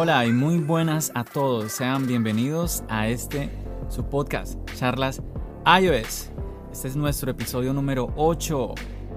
Hola 0.00 0.24
y 0.26 0.30
muy 0.30 0.58
buenas 0.58 1.10
a 1.16 1.24
todos. 1.24 1.72
Sean 1.72 2.06
bienvenidos 2.06 2.84
a 2.88 3.08
este, 3.08 3.50
su 3.88 4.04
podcast, 4.04 4.56
Charlas 4.76 5.20
iOS. 5.66 6.30
Este 6.70 6.86
es 6.86 6.94
nuestro 6.94 7.32
episodio 7.32 7.72
número 7.72 8.12
8. 8.14 8.76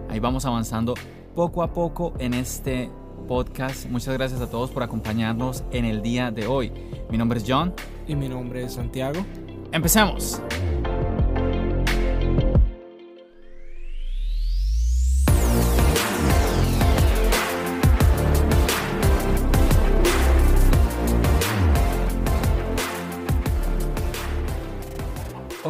Ahí 0.09 0.19
vamos 0.19 0.43
avanzando 0.45 0.95
poco 1.35 1.61
a 1.61 1.71
poco 1.71 2.15
en 2.17 2.33
este 2.33 2.89
podcast. 3.27 3.85
Muchas 3.91 4.15
gracias 4.15 4.41
a 4.41 4.49
todos 4.49 4.71
por 4.71 4.81
acompañarnos 4.81 5.63
en 5.69 5.85
el 5.85 6.01
día 6.01 6.31
de 6.31 6.47
hoy. 6.47 6.73
Mi 7.11 7.17
nombre 7.19 7.37
es 7.37 7.45
John. 7.47 7.75
Y 8.07 8.15
mi 8.15 8.27
nombre 8.27 8.63
es 8.63 8.73
Santiago. 8.73 9.23
Empecemos. 9.71 10.41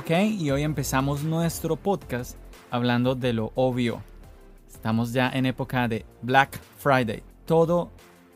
Ok, 0.01 0.09
y 0.39 0.49
hoy 0.49 0.63
empezamos 0.63 1.23
nuestro 1.23 1.75
podcast 1.75 2.35
hablando 2.71 3.13
de 3.13 3.33
lo 3.33 3.51
obvio. 3.53 4.01
Estamos 4.67 5.13
ya 5.13 5.29
en 5.29 5.45
época 5.45 5.87
de 5.87 6.07
Black 6.23 6.59
Friday. 6.79 7.21
Todo, 7.45 7.91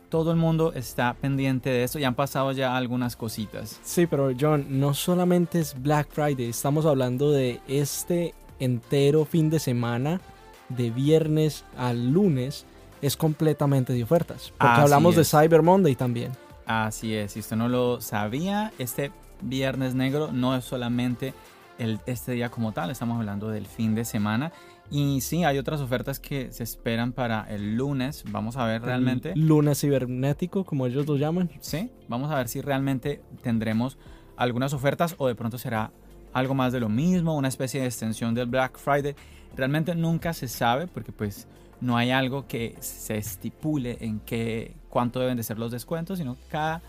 todo 0.09 0.29
el 0.29 0.37
mundo 0.37 0.73
está 0.75 1.15
pendiente 1.15 1.71
de 1.71 1.83
eso 1.83 1.97
y 1.97 2.03
han 2.03 2.13
pasado 2.13 2.51
ya 2.51 2.77
algunas 2.77 3.15
cositas. 3.15 3.79
Sí, 3.81 4.05
pero 4.05 4.31
John, 4.39 4.79
no 4.79 4.93
solamente 4.93 5.59
es 5.59 5.75
Black 5.81 6.09
Friday, 6.11 6.49
estamos 6.49 6.85
hablando 6.85 7.31
de 7.31 7.59
este 7.67 8.35
entero 8.59 9.25
fin 9.25 9.49
de 9.49 9.57
semana, 9.57 10.21
de 10.69 10.91
viernes 10.91 11.65
al 11.79 12.11
lunes, 12.11 12.67
es 13.01 13.17
completamente 13.17 13.91
de 13.91 14.03
ofertas. 14.03 14.53
Porque 14.55 14.71
Así 14.71 14.81
hablamos 14.83 15.15
de. 15.15 15.25
Cyber 15.25 15.63
Monday 15.63 15.95
también. 15.95 16.31
Así 16.67 17.15
es, 17.15 17.31
si 17.31 17.39
usted 17.39 17.55
no 17.55 17.67
lo 17.69 18.01
sabía, 18.01 18.71
este 18.77 19.11
viernes 19.41 19.95
negro 19.95 20.29
no 20.31 20.55
es 20.55 20.63
solamente 20.63 21.33
el, 21.77 21.99
este 22.05 22.33
día 22.33 22.49
como 22.49 22.71
tal, 22.71 22.89
estamos 22.91 23.17
hablando 23.17 23.49
del 23.49 23.65
fin 23.65 23.95
de 23.95 24.05
semana. 24.05 24.51
Y 24.91 25.21
sí, 25.21 25.43
hay 25.43 25.57
otras 25.57 25.81
ofertas 25.81 26.19
que 26.19 26.51
se 26.51 26.63
esperan 26.63 27.11
para 27.11 27.43
el 27.49 27.75
lunes. 27.75 28.23
Vamos 28.29 28.55
a 28.57 28.65
ver 28.65 28.83
realmente. 28.83 29.31
El 29.31 29.47
lunes 29.47 29.81
cibernético, 29.81 30.63
como 30.63 30.85
ellos 30.85 31.07
lo 31.07 31.17
llaman. 31.17 31.49
Sí, 31.59 31.91
vamos 32.07 32.31
a 32.31 32.35
ver 32.35 32.47
si 32.47 32.61
realmente 32.61 33.21
tendremos 33.41 33.97
algunas 34.37 34.73
ofertas 34.73 35.15
o 35.17 35.27
de 35.27 35.35
pronto 35.35 35.57
será 35.57 35.91
algo 36.33 36.53
más 36.53 36.73
de 36.73 36.79
lo 36.79 36.89
mismo, 36.89 37.35
una 37.35 37.47
especie 37.47 37.81
de 37.81 37.87
extensión 37.87 38.35
del 38.35 38.47
Black 38.47 38.77
Friday. 38.77 39.15
Realmente 39.55 39.95
nunca 39.95 40.33
se 40.33 40.47
sabe 40.47 40.87
porque 40.87 41.11
pues 41.11 41.47
no 41.81 41.97
hay 41.97 42.11
algo 42.11 42.45
que 42.45 42.75
se 42.79 43.17
estipule 43.17 43.97
en 44.01 44.19
qué 44.19 44.75
cuánto 44.89 45.19
deben 45.19 45.37
de 45.37 45.43
ser 45.43 45.57
los 45.57 45.71
descuentos, 45.71 46.19
sino 46.19 46.37
cada 46.49 46.81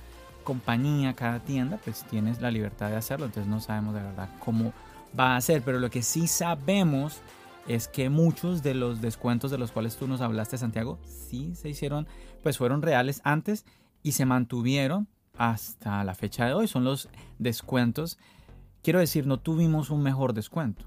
compañía, 0.47 1.13
cada 1.15 1.41
tienda 1.41 1.79
pues 1.85 2.05
tienes 2.05 2.41
la 2.41 2.51
libertad 2.51 2.89
de 2.89 2.97
hacerlo, 2.97 3.27
entonces 3.27 3.51
no 3.51 3.61
sabemos 3.61 3.95
de 3.95 4.03
verdad 4.03 4.31
cómo 4.43 4.73
va 5.19 5.37
a 5.37 5.41
ser, 5.43 5.61
pero 5.63 5.79
lo 5.81 5.91
que 5.91 6.03
sí 6.03 6.27
sabemos 6.27 7.21
es 7.69 7.89
que 7.89 8.09
muchos 8.09 8.63
de 8.63 8.75
los 8.75 9.01
descuentos 9.01 9.51
de 9.51 9.59
los 9.59 9.73
cuales 9.73 9.97
tú 9.97 10.07
nos 10.07 10.21
hablaste, 10.21 10.57
Santiago, 10.57 10.99
sí 11.05 11.55
se 11.55 11.69
hicieron, 11.69 12.07
pues 12.43 12.59
fueron 12.59 12.81
reales 12.81 13.21
antes 13.25 13.67
y 14.03 14.13
se 14.13 14.25
mantuvieron 14.25 15.09
hasta 15.37 16.05
la 16.05 16.15
fecha 16.15 16.47
de 16.47 16.55
hoy. 16.55 16.69
Son 16.69 16.85
los 16.85 17.09
descuentos. 17.39 18.19
Quiero 18.83 19.01
decir, 19.01 19.27
no 19.27 19.41
tuvimos 19.41 19.91
un 19.91 20.03
mejor 20.03 20.33
descuento. 20.33 20.87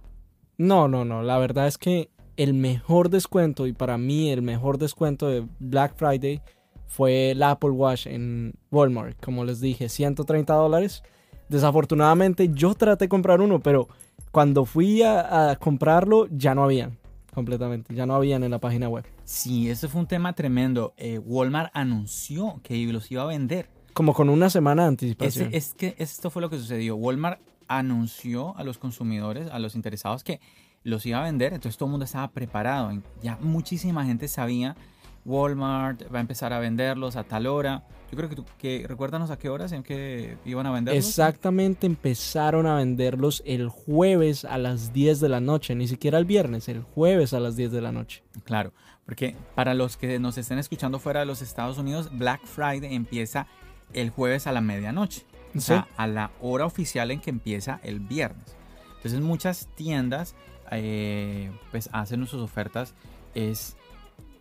No, 0.58 0.88
no, 0.88 1.04
no. 1.04 1.22
La 1.22 1.38
verdad 1.38 1.68
es 1.68 1.78
que 1.78 2.10
el 2.38 2.54
mejor 2.54 3.10
descuento, 3.10 3.68
y 3.68 3.74
para 3.74 3.98
mí 3.98 4.32
el 4.32 4.42
mejor 4.42 4.78
descuento 4.78 5.28
de 5.28 5.46
Black 5.60 5.96
Friday, 5.98 6.42
fue 6.90 7.32
el 7.32 7.42
Apple 7.42 7.70
Watch 7.70 8.08
en 8.08 8.54
Walmart. 8.70 9.18
Como 9.24 9.46
les 9.46 9.62
dije, 9.62 9.88
130 9.88 10.54
dólares. 10.54 11.04
Desafortunadamente 11.48 12.50
yo 12.54 12.76
traté 12.76 13.06
de 13.06 13.10
comprar 13.10 13.40
uno, 13.40 13.62
pero 13.62 13.88
cuando 14.32 14.66
fui 14.66 15.02
a, 15.02 15.52
a 15.52 15.56
comprarlo 15.56 16.28
ya 16.30 16.54
no 16.54 16.66
habían 16.66 17.00
completamente. 17.40 17.96
Ya 17.96 18.06
no 18.06 18.16
habían 18.16 18.44
en 18.44 18.52
la 18.52 18.60
página 18.60 18.90
web. 18.90 19.06
Sí, 19.24 19.70
ese 19.70 19.88
fue 19.88 20.02
un 20.02 20.08
tema 20.08 20.34
tremendo. 20.34 20.94
Eh, 20.98 21.20
Walmart 21.20 21.72
anunció 21.74 22.60
que 22.64 22.86
los 22.88 23.10
iba 23.12 23.24
a 23.24 23.28
vender. 23.28 23.70
Como 23.94 24.14
con 24.14 24.30
una 24.30 24.50
semana 24.50 24.84
de 24.84 24.90
anticipación. 24.90 25.50
es 25.54 25.74
que 25.74 25.96
esto 25.98 26.30
fue 26.30 26.42
lo 26.42 26.50
que 26.50 26.58
sucedió. 26.58 26.96
Walmart 26.96 27.40
anunció 27.68 28.58
a 28.58 28.64
los 28.64 28.78
consumidores, 28.78 29.50
a 29.52 29.60
los 29.60 29.76
interesados, 29.76 30.24
que 30.24 30.40
los 30.84 31.06
iba 31.06 31.20
a 31.20 31.24
vender. 31.24 31.54
Entonces 31.54 31.78
todo 31.78 31.88
el 31.88 31.92
mundo 31.92 32.06
estaba 32.06 32.30
preparado. 32.32 32.92
Ya 33.22 33.38
muchísima 33.42 34.06
gente 34.06 34.28
sabía. 34.28 34.76
Walmart 35.26 36.04
va 36.14 36.18
a 36.18 36.22
empezar 36.22 36.54
a 36.54 36.60
venderlos 36.60 37.16
a 37.16 37.24
tal 37.24 37.48
hora. 37.48 37.84
Yo 38.12 38.18
creo 38.18 38.30
que 38.30 38.36
tú, 38.36 38.46
que 38.58 38.86
recuérdanos 38.88 39.30
a 39.30 39.38
qué 39.38 39.50
horas 39.50 39.72
en 39.72 39.84
que 39.84 40.38
iban 40.46 40.66
a 40.66 40.72
venderlos. 40.72 41.06
Exactamente 41.06 41.86
empezaron 41.86 42.66
a 42.66 42.76
venderlos 42.76 43.44
el 43.46 43.70
jueves 43.70 44.46
a 44.46 44.58
las 44.58 44.94
10 44.94 45.20
de 45.20 45.30
la 45.30 45.40
noche, 45.40 45.76
ni 45.76 45.88
siquiera 45.88 46.18
el 46.18 46.26
viernes, 46.26 46.68
el 46.70 46.82
jueves 46.82 47.34
a 47.34 47.40
las 47.40 47.56
10 47.56 47.72
de 47.72 47.82
la 47.82 47.92
noche. 47.92 48.24
Claro, 48.44 48.74
porque 49.06 49.36
para 49.56 49.74
los 49.74 49.98
que 49.98 50.20
nos 50.20 50.38
estén 50.38 50.58
escuchando 50.58 51.00
fuera 51.00 51.20
de 51.20 51.26
los 51.26 51.42
Estados 51.42 51.78
Unidos, 51.78 52.10
Black 52.12 52.46
Friday 52.46 52.96
empieza 52.96 53.48
el 53.94 54.10
jueves 54.10 54.48
a 54.48 54.52
la 54.52 54.62
medianoche. 54.62 55.26
O 55.56 55.62
sea, 55.62 55.88
a 55.98 56.06
la 56.06 56.30
hora 56.42 56.68
oficial 56.68 57.10
en 57.10 57.20
que 57.20 57.32
empieza 57.32 57.80
el 57.84 58.00
viernes. 58.00 58.56
Entonces 58.98 59.20
muchas 59.22 59.68
tiendas 59.76 60.36
eh, 60.72 61.52
pues 61.72 61.90
hacen 61.92 62.26
sus 62.28 62.42
ofertas 62.42 62.94
es 63.34 63.76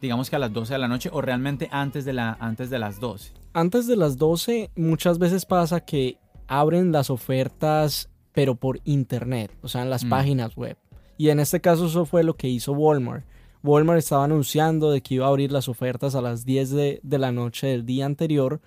digamos 0.01 0.31
que 0.31 0.37
a 0.37 0.39
las 0.39 0.53
12 0.53 0.75
de 0.75 0.79
la 0.79 0.89
noche 0.89 1.11
o 1.13 1.21
realmente 1.21 1.69
antes 1.73 2.05
de, 2.05 2.13
la, 2.13 2.37
antes 2.41 2.71
de 2.71 2.79
las 2.79 3.01
12. 3.01 3.33
Antes 3.53 3.87
de 3.87 3.97
las 3.97 4.17
12 4.17 4.71
muchas 4.77 5.19
veces 5.19 5.45
pasa 5.47 5.81
que 5.81 6.19
abren 6.47 6.93
las 6.93 7.11
ofertas 7.11 8.09
pero 8.33 8.55
por 8.55 8.81
internet, 8.85 9.51
o 9.63 9.69
sea, 9.69 9.83
en 9.83 9.91
las 9.91 10.05
Mm. 10.05 10.09
páginas 10.11 10.55
web. 10.57 10.77
Y 11.17 11.31
en 11.31 11.41
este 11.41 11.61
caso 11.61 11.87
eso 11.87 12.07
fue 12.07 12.23
lo 12.23 12.37
que 12.37 12.49
hizo 12.49 12.73
Walmart. 12.73 13.25
Walmart 13.65 13.99
estaba 13.99 14.23
anunciando 14.25 14.93
de 14.93 15.01
que 15.01 15.15
iba 15.17 15.27
a 15.27 15.31
abrir 15.31 15.51
las 15.51 15.69
ofertas 15.69 16.15
a 16.15 16.21
las 16.21 16.45
10 16.45 16.71
de, 16.71 17.01
de 17.03 17.19
la 17.19 17.33
noche 17.33 17.67
del 17.67 17.85
día 17.85 18.07
anterior 18.07 18.61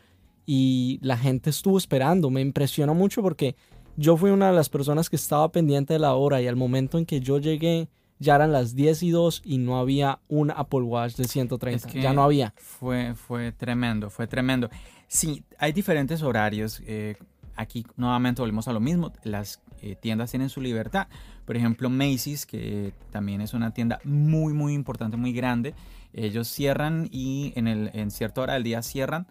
y 0.45 0.99
la 1.01 1.17
gente 1.17 1.49
estuvo 1.49 1.77
esperando. 1.77 2.29
Me 2.29 2.41
impresionó 2.41 2.93
mucho 2.93 3.21
porque 3.21 3.55
yo 3.95 4.17
fui 4.17 4.31
una 4.31 4.49
de 4.49 4.55
las 4.55 4.67
personas 4.67 5.09
que 5.09 5.15
estaba 5.15 5.49
pendiente 5.53 5.93
de 5.93 5.99
la 5.99 6.15
hora 6.15 6.41
y 6.41 6.47
al 6.47 6.57
momento 6.57 6.97
en 6.97 7.05
que 7.05 7.21
yo 7.21 7.37
llegué 7.37 7.87
ya 8.21 8.35
eran 8.35 8.51
las 8.51 8.75
10 8.75 9.03
y 9.03 9.09
2 9.09 9.41
y 9.43 9.57
no 9.57 9.77
había 9.79 10.19
un 10.29 10.51
Apple 10.51 10.81
Watch 10.81 11.15
de 11.15 11.25
130. 11.25 11.87
Es 11.87 11.91
que 11.91 12.01
ya 12.01 12.13
no 12.13 12.23
había. 12.23 12.53
Fue, 12.57 13.15
fue 13.15 13.51
tremendo, 13.51 14.09
fue 14.09 14.27
tremendo. 14.27 14.69
Sí, 15.07 15.43
hay 15.57 15.73
diferentes 15.73 16.21
horarios. 16.21 16.81
eh, 16.85 17.15
aquí 17.55 17.85
nuevamente 17.97 18.41
volvemos 18.41 18.67
a 18.67 18.73
lo 18.73 18.79
mismo. 18.79 19.11
Las 19.23 19.61
eh, 19.81 19.95
tiendas 19.99 20.31
tienen 20.31 20.49
su 20.49 20.61
libertad. 20.61 21.07
Por 21.45 21.57
ejemplo, 21.57 21.89
Macy's, 21.89 22.45
que 22.45 22.93
también 23.11 23.41
es 23.41 23.53
una 23.53 23.73
tienda 23.73 23.99
muy, 24.03 24.53
muy 24.53 24.73
importante, 24.73 25.17
muy 25.17 25.33
grande. 25.33 25.73
Ellos 26.13 26.47
cierran 26.47 27.07
y 27.11 27.51
en, 27.55 27.67
el, 27.67 27.89
en 27.93 28.11
cierta 28.11 28.41
hora 28.41 28.53
del 28.53 28.63
día 28.63 28.81
cierran 28.81 29.27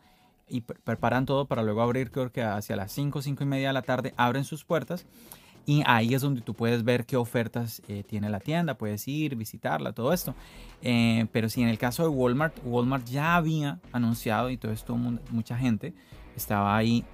y 0.48 0.62
pre- 0.62 0.78
preparan 0.82 1.26
todo 1.26 1.46
para 1.46 1.62
luego 1.62 1.80
abrir, 1.82 2.10
creo 2.10 2.32
que 2.32 2.42
hacia 2.42 2.74
las 2.76 2.90
5, 2.92 3.22
5 3.22 3.44
y 3.44 3.46
media 3.46 3.68
de 3.68 3.72
la 3.74 3.82
tarde, 3.82 4.12
abren 4.16 4.44
sus 4.44 4.64
puertas. 4.64 5.06
Y 5.70 5.84
ahí 5.86 6.14
es 6.14 6.22
donde 6.22 6.40
tú 6.40 6.52
puedes 6.54 6.82
ver 6.82 7.06
qué 7.06 7.16
ofertas 7.16 7.80
eh, 7.86 8.02
tiene 8.02 8.28
la 8.28 8.40
tienda, 8.40 8.74
puedes 8.74 9.06
ir, 9.06 9.36
visitarla, 9.36 9.92
todo 9.92 10.12
esto. 10.12 10.34
Eh, 10.82 11.26
pero 11.30 11.48
si 11.48 11.62
en 11.62 11.68
el 11.68 11.78
caso 11.78 12.02
de 12.02 12.08
Walmart, 12.08 12.56
Walmart 12.64 13.06
ya 13.06 13.36
había 13.36 13.78
anunciado 13.92 14.50
y 14.50 14.56
todo 14.56 14.72
esto, 14.72 14.96
mu- 14.96 15.20
mucha 15.30 15.56
gente 15.56 15.94
estaba 16.34 16.76
ahí, 16.76 17.04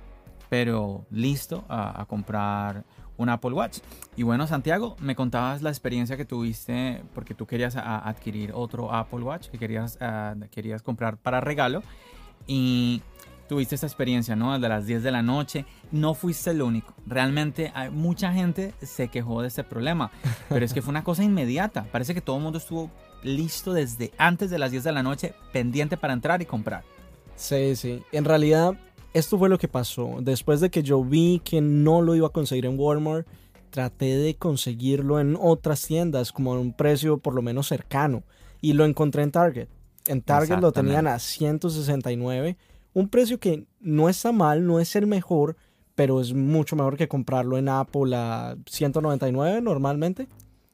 pero 0.48 1.04
listo 1.10 1.64
a, 1.68 2.00
a 2.00 2.06
comprar 2.06 2.84
un 3.18 3.28
Apple 3.28 3.52
Watch. 3.52 3.80
Y 4.16 4.22
bueno, 4.22 4.46
Santiago, 4.46 4.96
me 5.00 5.14
contabas 5.14 5.60
la 5.60 5.68
experiencia 5.68 6.16
que 6.16 6.24
tuviste 6.24 7.02
porque 7.14 7.34
tú 7.34 7.44
querías 7.46 7.76
a- 7.76 8.08
adquirir 8.08 8.52
otro 8.54 8.90
Apple 8.94 9.20
Watch 9.20 9.48
que 9.48 9.58
querías, 9.58 9.98
ah, 10.00 10.34
querías 10.50 10.82
comprar 10.82 11.18
para 11.18 11.42
regalo. 11.42 11.82
Y 12.46 13.02
tuviste 13.48 13.74
esta 13.74 13.86
experiencia, 13.86 14.36
¿no? 14.36 14.58
De 14.58 14.68
las 14.68 14.86
10 14.86 15.02
de 15.02 15.10
la 15.10 15.22
noche. 15.22 15.64
No 15.92 16.14
fuiste 16.14 16.50
el 16.50 16.62
único. 16.62 16.94
Realmente 17.06 17.72
hay, 17.74 17.90
mucha 17.90 18.32
gente 18.32 18.74
se 18.82 19.08
quejó 19.08 19.42
de 19.42 19.48
este 19.48 19.64
problema. 19.64 20.10
Pero 20.48 20.64
es 20.64 20.72
que 20.72 20.82
fue 20.82 20.90
una 20.90 21.04
cosa 21.04 21.24
inmediata. 21.24 21.84
Parece 21.90 22.14
que 22.14 22.20
todo 22.20 22.36
el 22.36 22.42
mundo 22.42 22.58
estuvo 22.58 22.90
listo 23.22 23.72
desde 23.72 24.12
antes 24.18 24.50
de 24.50 24.58
las 24.58 24.70
10 24.70 24.84
de 24.84 24.92
la 24.92 25.02
noche, 25.02 25.34
pendiente 25.52 25.96
para 25.96 26.12
entrar 26.12 26.42
y 26.42 26.46
comprar. 26.46 26.84
Sí, 27.34 27.76
sí. 27.76 28.02
En 28.12 28.24
realidad, 28.24 28.74
esto 29.12 29.38
fue 29.38 29.48
lo 29.48 29.58
que 29.58 29.68
pasó. 29.68 30.16
Después 30.20 30.60
de 30.60 30.70
que 30.70 30.82
yo 30.82 31.02
vi 31.02 31.40
que 31.44 31.60
no 31.60 32.02
lo 32.02 32.14
iba 32.14 32.28
a 32.28 32.32
conseguir 32.32 32.66
en 32.66 32.78
Walmart, 32.78 33.26
traté 33.70 34.16
de 34.16 34.36
conseguirlo 34.36 35.20
en 35.20 35.36
otras 35.38 35.82
tiendas, 35.82 36.32
como 36.32 36.54
a 36.54 36.58
un 36.58 36.72
precio 36.72 37.18
por 37.18 37.34
lo 37.34 37.42
menos 37.42 37.68
cercano. 37.68 38.22
Y 38.60 38.72
lo 38.72 38.84
encontré 38.84 39.22
en 39.22 39.32
Target. 39.32 39.68
En 40.06 40.22
Target 40.22 40.60
lo 40.60 40.72
tenían 40.72 41.06
a 41.06 41.18
169 41.18 42.56
un 42.96 43.08
precio 43.08 43.38
que 43.38 43.66
no 43.78 44.08
está 44.08 44.32
mal, 44.32 44.66
no 44.66 44.80
es 44.80 44.96
el 44.96 45.06
mejor, 45.06 45.58
pero 45.94 46.18
es 46.18 46.32
mucho 46.32 46.76
mejor 46.76 46.96
que 46.96 47.08
comprarlo 47.08 47.58
en 47.58 47.68
Apple 47.68 48.16
a 48.16 48.56
199 48.64 49.60
normalmente. 49.60 50.28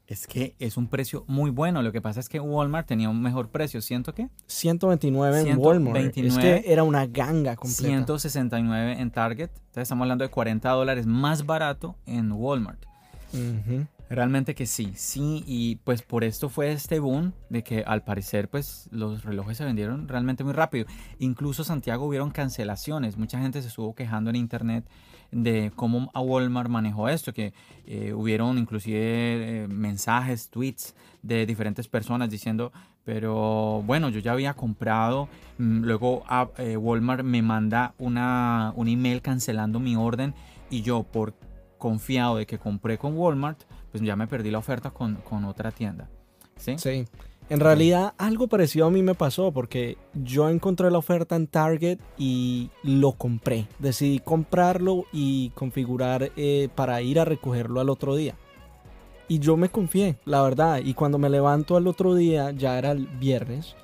Es 0.07 0.29
que 0.29 0.55
es 0.61 0.77
un 0.77 0.87
precio 0.87 1.25
muy 1.27 1.51
bueno. 1.51 1.83
Lo 1.83 1.91
que 1.91 2.01
pasa 2.01 2.21
es 2.21 2.29
que 2.29 2.39
Walmart 2.39 2.87
tenía 2.87 3.09
un 3.09 3.21
mejor 3.21 3.49
precio. 3.49 3.83
¿Siento 3.83 4.15
qué? 4.15 4.29
129 4.47 5.51
en 5.51 5.59
Walmart. 5.59 6.17
es 6.17 6.39
que 6.39 6.63
era 6.65 6.85
una 6.85 7.07
ganga 7.07 7.57
completa. 7.57 7.89
169 7.89 9.01
en 9.01 9.11
Target. 9.11 9.51
Entonces 9.51 9.83
estamos 9.83 10.05
hablando 10.05 10.23
de 10.23 10.31
40 10.31 10.71
dólares 10.71 11.07
más 11.07 11.45
barato 11.45 11.97
en 12.07 12.31
Walmart. 12.31 12.87
Realmente 14.13 14.55
que 14.55 14.67
sí, 14.67 14.93
sí, 14.95 15.43
y 15.47 15.77
pues 15.77 16.03
por 16.03 16.23
esto 16.23 16.51
fue 16.51 16.71
este 16.71 17.01
boom 17.01 17.33
de 17.49 17.65
que 17.65 17.83
al 17.87 18.05
parecer 18.05 18.51
pues 18.51 18.87
los 18.93 19.25
relojes 19.25 19.57
se 19.57 19.65
vendieron 19.65 20.07
realmente 20.07 20.45
muy 20.45 20.53
rápido. 20.53 20.85
Incluso 21.19 21.65
Santiago 21.65 22.05
hubieron 22.05 22.31
cancelaciones, 22.31 23.17
mucha 23.17 23.41
gente 23.41 23.63
se 23.63 23.69
estuvo 23.69 23.95
quejando 23.95 24.29
en 24.29 24.37
internet 24.37 24.85
de 25.31 25.73
cómo 25.77 26.11
a 26.13 26.21
Walmart 26.21 26.69
manejó 26.69 27.09
esto, 27.09 27.33
que 27.33 27.55
eh, 27.87 28.13
hubieron 28.13 28.59
inclusive 28.59 29.63
eh, 29.63 29.69
mensajes, 29.69 30.51
tweets 30.51 30.95
de 31.23 31.47
diferentes 31.47 31.89
personas 31.89 32.29
diciendo, 32.29 32.71
pero 33.05 33.83
bueno, 33.87 34.11
yo 34.11 34.21
ya 34.21 34.33
había 34.33 34.53
comprado, 34.53 35.31
mm, 35.57 35.85
luego 35.85 36.23
a, 36.29 36.51
eh, 36.59 36.77
Walmart 36.77 37.25
me 37.25 37.41
manda 37.41 37.95
una, 37.97 38.75
un 38.77 38.89
email 38.89 39.23
cancelando 39.23 39.81
mi 39.81 39.97
orden 39.97 40.35
y 40.69 40.83
yo 40.83 41.03
por 41.03 41.33
confiado 41.79 42.37
de 42.37 42.47
que 42.47 42.59
compré 42.59 42.99
con 42.99 43.17
Walmart, 43.17 43.63
pues 43.93 44.03
ya 44.03 44.17
me 44.17 44.27
perdí 44.27 44.51
la 44.51 44.59
oferta 44.59 44.91
con, 44.91 45.45
otra 45.45 45.71
tienda. 45.71 46.09
¿Sí? 46.57 46.77
Sí. 46.79 47.07
En 47.49 47.61
realidad 47.61 48.15
algo 48.17 48.47
parecido 48.47 48.87
a 48.87 48.91
mí 48.91 49.03
me 49.03 49.15
pasó 49.15 49.53
porque 49.53 49.99
yo 50.15 50.49
encontré 50.49 50.91
la 50.91 50.99
oferta 50.99 51.37
en 51.37 51.47
Target 51.47 51.99
y 52.17 52.71
lo 52.83 53.13
compré. 53.13 53.67
Decidí 53.79 54.21
comprarlo 54.21 55.05
y 55.13 55.51
configurar 55.51 56.33
eh, 56.37 56.71
para 56.75 57.03
ir 57.03 57.21
a 57.21 57.27
recogerlo 57.27 57.81
al 57.81 57.91
otro 57.91 58.17
día. 58.17 58.35
Y 59.29 59.39
yo 59.39 59.57
me 59.57 59.69
confié, 59.69 60.17
la 60.25 60.43
verdad. 60.43 60.81
Y 60.83 60.95
cuando 60.95 61.19
me 61.19 61.29
levanto 61.29 61.77
al 61.77 61.87
otro 61.87 62.15
día, 62.15 62.51
ya 62.53 62.79
era 62.79 62.93
el 62.93 63.07
viernes, 63.07 63.77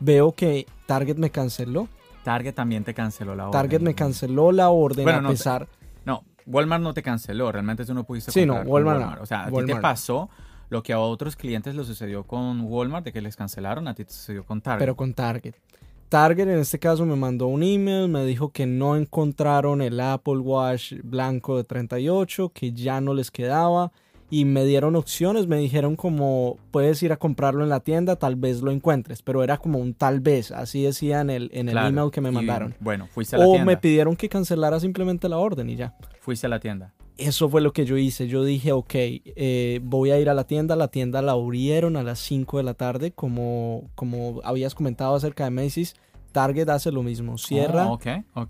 veo 0.00 0.32
que 0.32 0.66
Target 0.86 1.16
me 1.16 1.30
canceló. 1.30 1.88
Target 2.24 2.54
también 2.54 2.82
te 2.82 2.92
canceló 2.92 3.36
la 3.36 3.48
orden. 3.48 3.60
Target 3.60 3.80
me 3.80 3.94
canceló 3.94 4.50
la 4.50 4.70
orden 4.70 5.08
a 5.08 5.28
pesar... 5.28 5.68
Walmart 6.46 6.82
no 6.82 6.94
te 6.94 7.02
canceló, 7.02 7.52
realmente 7.52 7.84
tú 7.84 7.94
no 7.94 8.04
pudiste 8.04 8.30
sí, 8.30 8.46
no, 8.46 8.60
Walmart, 8.62 9.20
O 9.20 9.26
sea, 9.26 9.44
a 9.44 9.50
ti 9.50 9.64
te 9.66 9.76
pasó 9.76 10.30
lo 10.68 10.82
que 10.82 10.92
a 10.92 10.98
otros 10.98 11.36
clientes 11.36 11.74
le 11.74 11.84
sucedió 11.84 12.24
con 12.24 12.62
Walmart, 12.62 13.04
de 13.04 13.12
que 13.12 13.20
les 13.20 13.36
cancelaron, 13.36 13.86
a 13.88 13.94
ti 13.94 14.04
te 14.04 14.12
sucedió 14.12 14.44
con 14.44 14.60
Target. 14.60 14.80
Pero 14.80 14.96
con 14.96 15.14
Target. 15.14 15.54
Target 16.08 16.48
en 16.48 16.58
este 16.60 16.78
caso 16.78 17.04
me 17.04 17.16
mandó 17.16 17.48
un 17.48 17.62
email, 17.62 18.08
me 18.08 18.24
dijo 18.24 18.50
que 18.50 18.66
no 18.66 18.96
encontraron 18.96 19.82
el 19.82 19.98
Apple 19.98 20.38
Watch 20.38 20.94
blanco 21.02 21.56
de 21.56 21.64
38, 21.64 22.52
que 22.54 22.72
ya 22.72 23.00
no 23.00 23.12
les 23.12 23.30
quedaba 23.30 23.92
y 24.30 24.44
me 24.44 24.64
dieron 24.64 24.96
opciones, 24.96 25.46
me 25.46 25.56
dijeron 25.56 25.96
como 25.96 26.58
puedes 26.70 27.02
ir 27.02 27.12
a 27.12 27.16
comprarlo 27.16 27.62
en 27.62 27.70
la 27.70 27.80
tienda, 27.80 28.16
tal 28.16 28.36
vez 28.36 28.62
lo 28.62 28.70
encuentres, 28.70 29.22
pero 29.22 29.42
era 29.42 29.58
como 29.58 29.78
un 29.78 29.94
tal 29.94 30.20
vez, 30.20 30.50
así 30.50 30.82
decía 30.82 31.20
en 31.20 31.30
el, 31.30 31.50
en 31.52 31.68
el 31.68 31.76
email 31.76 32.10
que 32.10 32.20
me 32.20 32.30
mandaron. 32.30 32.74
bueno, 32.80 33.06
fuiste 33.06 33.36
a 33.36 33.38
la 33.38 33.44
tienda. 33.44 33.62
O 33.62 33.66
me 33.66 33.76
pidieron 33.76 34.16
que 34.16 34.28
cancelara 34.28 34.80
simplemente 34.80 35.28
la 35.28 35.38
orden 35.38 35.70
y 35.70 35.76
ya. 35.76 35.94
Fuiste 36.20 36.46
a 36.46 36.50
la 36.50 36.60
tienda. 36.60 36.92
Eso 37.18 37.48
fue 37.48 37.62
lo 37.62 37.72
que 37.72 37.86
yo 37.86 37.96
hice. 37.96 38.28
Yo 38.28 38.44
dije, 38.44 38.72
ok, 38.72 38.94
eh, 38.94 39.80
voy 39.82 40.10
a 40.10 40.20
ir 40.20 40.28
a 40.28 40.34
la 40.34 40.44
tienda. 40.44 40.76
La 40.76 40.88
tienda 40.88 41.22
la 41.22 41.32
abrieron 41.32 41.96
a 41.96 42.02
las 42.02 42.18
5 42.18 42.58
de 42.58 42.62
la 42.62 42.74
tarde, 42.74 43.10
como, 43.12 43.88
como 43.94 44.42
habías 44.44 44.74
comentado 44.74 45.14
acerca 45.14 45.44
de 45.44 45.50
Macy's. 45.50 45.94
Target 46.36 46.68
hace 46.68 46.92
lo 46.92 47.02
mismo. 47.02 47.38
Cierra, 47.38 47.88
oh, 47.88 47.98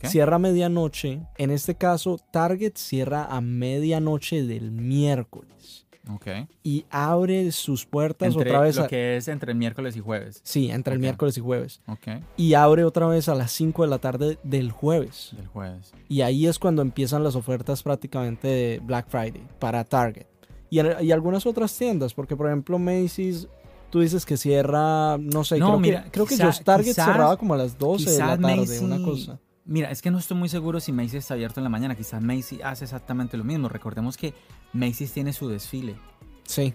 cierra 0.02 0.34
a 0.34 0.38
medianoche. 0.40 1.20
En 1.38 1.52
este 1.52 1.76
caso, 1.76 2.18
Target 2.32 2.72
cierra 2.74 3.26
a 3.26 3.40
medianoche 3.40 4.42
del 4.42 4.72
miércoles. 4.72 5.86
Okay. 6.16 6.48
Y 6.64 6.84
abre 6.90 7.52
sus 7.52 7.86
puertas 7.86 8.34
otra 8.34 8.58
vez. 8.58 8.74
Lo 8.74 8.88
que 8.88 9.16
es 9.16 9.28
entre 9.28 9.52
el 9.52 9.58
miércoles 9.58 9.96
y 9.96 10.00
jueves. 10.00 10.40
Sí, 10.42 10.68
entre 10.68 10.94
el 10.94 10.98
miércoles 10.98 11.38
y 11.38 11.40
jueves. 11.40 11.80
Okay. 11.86 12.24
Y 12.36 12.54
abre 12.54 12.82
otra 12.82 13.06
vez 13.06 13.28
a 13.28 13.36
las 13.36 13.52
5 13.52 13.84
de 13.84 13.88
la 13.88 13.98
tarde 14.00 14.40
del 14.42 14.72
jueves. 14.72 15.30
Del 15.36 15.46
jueves. 15.46 15.94
Y 16.08 16.22
ahí 16.22 16.48
es 16.48 16.58
cuando 16.58 16.82
empiezan 16.82 17.22
las 17.22 17.36
ofertas 17.36 17.84
prácticamente 17.84 18.48
de 18.48 18.80
Black 18.82 19.06
Friday 19.08 19.46
para 19.60 19.84
Target. 19.84 20.26
Y, 20.70 20.80
y 20.80 21.12
algunas 21.12 21.46
otras 21.46 21.78
tiendas, 21.78 22.14
porque 22.14 22.34
por 22.34 22.48
ejemplo 22.48 22.80
Macy's 22.80 23.46
Tú 23.96 24.02
dices 24.02 24.26
que 24.26 24.36
cierra, 24.36 25.16
no 25.16 25.42
sé, 25.42 25.56
creo, 25.56 25.80
que, 25.80 26.02
creo 26.10 26.26
que 26.26 26.36
Target 26.36 26.92
cerraba 26.92 27.38
como 27.38 27.54
a 27.54 27.56
las 27.56 27.78
12 27.78 28.10
de 28.10 28.18
la 28.18 28.36
tarde, 28.36 28.80
una 28.80 29.02
cosa. 29.02 29.40
Mira, 29.64 29.90
es 29.90 30.02
que 30.02 30.10
no 30.10 30.18
estoy 30.18 30.36
muy 30.36 30.50
seguro 30.50 30.80
si 30.80 30.92
Macy's 30.92 31.14
está 31.14 31.32
abierto 31.32 31.60
en 31.60 31.64
la 31.64 31.70
mañana. 31.70 31.94
Quizás 31.94 32.20
Macy's 32.20 32.60
hace 32.62 32.84
exactamente 32.84 33.38
lo 33.38 33.44
mismo. 33.44 33.70
Recordemos 33.70 34.18
que 34.18 34.34
Macy's 34.74 35.12
tiene 35.12 35.32
su 35.32 35.48
desfile. 35.48 35.96
Sí. 36.42 36.74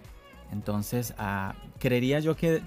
Entonces, 0.50 1.14
ah, 1.16 1.54
creería 1.78 2.18
yo 2.18 2.34
que, 2.34 2.60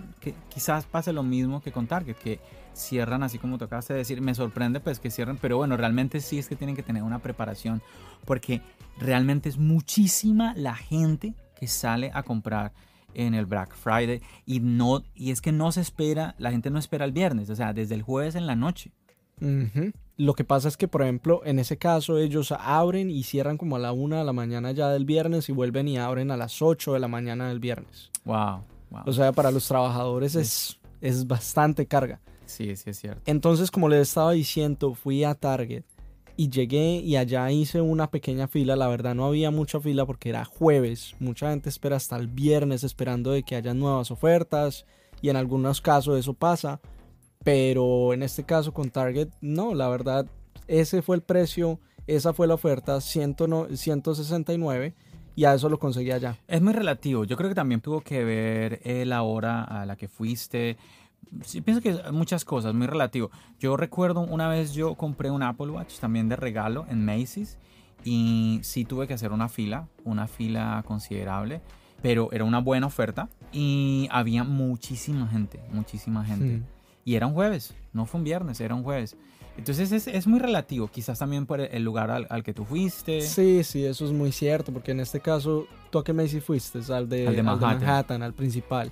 quizás 0.47 0.85
pase 0.85 1.11
lo 1.11 1.21
mismo 1.21 1.61
que 1.61 1.73
con 1.73 1.85
Target, 1.85 2.15
que 2.15 2.39
cierran 2.71 3.23
así 3.23 3.37
como 3.37 3.57
tocaste 3.57 3.93
decir. 3.93 4.21
Me 4.21 4.35
sorprende 4.35 4.79
pues 4.79 5.01
que 5.01 5.11
cierren, 5.11 5.35
pero 5.35 5.57
bueno, 5.57 5.75
realmente 5.75 6.21
sí 6.21 6.39
es 6.39 6.47
que 6.47 6.55
tienen 6.55 6.77
que 6.77 6.83
tener 6.83 7.03
una 7.03 7.19
preparación, 7.19 7.81
porque 8.23 8.61
realmente 8.97 9.49
es 9.49 9.57
muchísima 9.57 10.53
la 10.55 10.75
gente 10.75 11.33
que 11.59 11.67
sale 11.67 12.09
a 12.13 12.23
comprar 12.23 12.71
en 13.15 13.33
el 13.33 13.45
Black 13.45 13.75
Friday 13.75 14.21
y 14.45 14.59
no 14.59 15.03
y 15.15 15.31
es 15.31 15.41
que 15.41 15.51
no 15.51 15.71
se 15.71 15.81
espera, 15.81 16.35
la 16.37 16.51
gente 16.51 16.69
no 16.69 16.79
espera 16.79 17.05
el 17.05 17.11
viernes, 17.11 17.49
o 17.49 17.55
sea, 17.55 17.73
desde 17.73 17.95
el 17.95 18.01
jueves 18.01 18.35
en 18.35 18.47
la 18.47 18.55
noche. 18.55 18.91
Lo 20.17 20.33
que 20.33 20.45
pasa 20.45 20.69
es 20.69 20.77
que, 20.77 20.87
por 20.87 21.01
ejemplo, 21.01 21.41
en 21.43 21.59
ese 21.59 21.77
caso 21.77 22.17
ellos 22.17 22.53
abren 22.57 23.09
y 23.09 23.23
cierran 23.23 23.57
como 23.57 23.75
a 23.75 23.79
la 23.79 23.91
una 23.91 24.19
de 24.19 24.23
la 24.23 24.31
mañana 24.31 24.71
ya 24.71 24.89
del 24.89 25.03
viernes 25.05 25.49
y 25.49 25.51
vuelven 25.51 25.87
y 25.89 25.97
abren 25.97 26.31
a 26.31 26.37
las 26.37 26.61
8 26.61 26.93
de 26.93 26.99
la 26.99 27.09
mañana 27.09 27.49
del 27.49 27.59
viernes. 27.59 28.11
Wow. 28.23 28.61
O 29.05 29.11
sea, 29.11 29.33
para 29.33 29.51
los 29.51 29.67
trabajadores 29.67 30.35
es, 30.35 30.79
es 31.01 31.27
bastante 31.27 31.85
carga. 31.85 32.21
Sí, 32.45 32.75
sí 32.75 32.91
es 32.91 32.99
cierto. 32.99 33.21
Entonces, 33.25 33.71
como 33.71 33.89
les 33.89 34.07
estaba 34.07 34.31
diciendo, 34.31 34.93
fui 34.93 35.23
a 35.25 35.33
Target 35.35 35.83
y 36.37 36.49
llegué 36.49 36.97
y 36.97 37.15
allá 37.15 37.49
hice 37.51 37.81
una 37.81 38.11
pequeña 38.11 38.47
fila. 38.47 38.75
La 38.75 38.87
verdad 38.87 39.15
no 39.15 39.25
había 39.25 39.51
mucha 39.51 39.79
fila 39.79 40.05
porque 40.05 40.29
era 40.29 40.45
jueves. 40.45 41.15
Mucha 41.19 41.49
gente 41.49 41.69
espera 41.69 41.95
hasta 41.95 42.17
el 42.17 42.27
viernes 42.27 42.83
esperando 42.83 43.31
de 43.31 43.43
que 43.43 43.55
haya 43.55 43.73
nuevas 43.73 44.11
ofertas 44.11 44.85
y 45.21 45.29
en 45.29 45.37
algunos 45.37 45.81
casos 45.81 46.19
eso 46.19 46.33
pasa. 46.33 46.81
Pero 47.43 48.13
en 48.13 48.23
este 48.23 48.43
caso 48.43 48.73
con 48.73 48.89
Target 48.89 49.29
no, 49.41 49.73
la 49.75 49.87
verdad 49.87 50.25
ese 50.67 51.01
fue 51.01 51.15
el 51.15 51.21
precio, 51.21 51.79
esa 52.07 52.33
fue 52.33 52.47
la 52.47 52.55
oferta, 52.55 52.99
169 53.01 54.95
y 55.35 55.45
a 55.45 55.53
eso 55.53 55.69
lo 55.69 55.77
conseguí 55.77 56.11
allá. 56.11 56.37
Es 56.47 56.61
muy 56.61 56.73
relativo. 56.73 57.23
Yo 57.23 57.37
creo 57.37 57.49
que 57.49 57.55
también 57.55 57.81
tuvo 57.81 58.01
que 58.01 58.23
ver 58.23 58.81
la 59.05 59.21
hora 59.23 59.63
a 59.63 59.85
la 59.85 59.95
que 59.95 60.07
fuiste 60.07 60.77
sí, 61.43 61.61
pienso 61.61 61.81
que 61.81 62.11
muchas 62.11 62.45
cosas, 62.45 62.73
muy 62.73 62.87
relativo. 62.87 63.31
Yo 63.59 63.77
recuerdo 63.77 64.21
una 64.21 64.47
vez 64.47 64.73
yo 64.73 64.95
compré 64.95 65.31
un 65.31 65.43
Apple 65.43 65.67
Watch 65.67 65.99
también 65.99 66.29
de 66.29 66.35
regalo 66.35 66.85
en 66.89 67.05
Macy's 67.05 67.57
y 68.03 68.59
sí 68.63 68.85
tuve 68.85 69.07
que 69.07 69.13
hacer 69.13 69.31
una 69.31 69.49
fila, 69.49 69.87
una 70.03 70.27
fila 70.27 70.83
considerable, 70.87 71.61
pero 72.01 72.31
era 72.31 72.43
una 72.43 72.59
buena 72.59 72.87
oferta 72.87 73.29
y 73.51 74.07
había 74.11 74.43
muchísima 74.43 75.27
gente, 75.27 75.59
muchísima 75.71 76.23
gente. 76.23 76.61
Y 77.03 77.15
era 77.15 77.27
un 77.27 77.33
jueves, 77.33 77.75
no 77.93 78.05
fue 78.05 78.19
un 78.19 78.23
viernes, 78.23 78.59
era 78.61 78.75
un 78.75 78.83
jueves. 78.83 79.15
Entonces 79.57 79.91
es, 79.91 80.07
es 80.07 80.27
muy 80.27 80.39
relativo, 80.39 80.87
quizás 80.87 81.19
también 81.19 81.45
por 81.45 81.61
el 81.61 81.83
lugar 81.83 82.11
al, 82.11 82.43
que 82.43 82.53
tú 82.53 82.65
fuiste. 82.65 83.21
Sí, 83.21 83.63
sí, 83.63 83.85
eso 83.85 84.05
es 84.05 84.11
muy 84.11 84.31
cierto, 84.31 84.73
porque 84.73 84.91
en 84.91 84.99
este 84.99 85.21
caso, 85.21 85.65
¿tú 85.91 85.99
a 85.99 86.03
qué 86.03 86.13
Macy's 86.13 86.43
fuiste? 86.43 86.79
Al 86.91 87.07
de, 87.07 87.27
al 87.27 87.35
de 87.35 87.43
Manhattan, 87.43 88.21
al 88.21 88.33
principal 88.33 88.91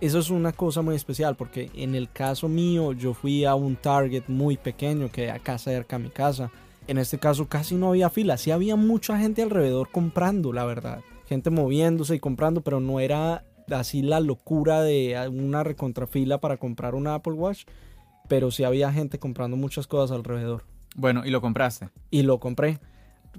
eso 0.00 0.18
es 0.18 0.30
una 0.30 0.52
cosa 0.52 0.82
muy 0.82 0.94
especial 0.94 1.36
porque 1.36 1.70
en 1.74 1.94
el 1.94 2.10
caso 2.10 2.48
mío 2.48 2.92
yo 2.92 3.12
fui 3.14 3.44
a 3.44 3.54
un 3.54 3.76
Target 3.76 4.24
muy 4.28 4.56
pequeño 4.56 5.10
que 5.10 5.30
acá 5.30 5.58
cerca 5.58 5.96
a 5.96 5.98
mi 5.98 6.08
casa. 6.08 6.50
En 6.86 6.98
este 6.98 7.18
caso 7.18 7.48
casi 7.48 7.74
no 7.74 7.90
había 7.90 8.10
fila, 8.10 8.36
sí 8.36 8.50
había 8.50 8.76
mucha 8.76 9.18
gente 9.18 9.42
alrededor 9.42 9.90
comprando, 9.90 10.52
la 10.52 10.64
verdad. 10.64 11.02
Gente 11.28 11.50
moviéndose 11.50 12.16
y 12.16 12.18
comprando, 12.20 12.62
pero 12.62 12.80
no 12.80 12.98
era 12.98 13.44
así 13.70 14.02
la 14.02 14.20
locura 14.20 14.82
de 14.82 15.16
una 15.30 15.62
recontrafila 15.62 16.38
para 16.38 16.56
comprar 16.56 16.94
un 16.94 17.06
Apple 17.06 17.34
Watch, 17.34 17.64
pero 18.26 18.50
sí 18.50 18.64
había 18.64 18.92
gente 18.92 19.18
comprando 19.18 19.56
muchas 19.56 19.86
cosas 19.86 20.16
alrededor. 20.16 20.64
Bueno, 20.96 21.24
¿y 21.24 21.30
lo 21.30 21.40
compraste? 21.40 21.90
Y 22.10 22.22
lo 22.22 22.40
compré. 22.40 22.80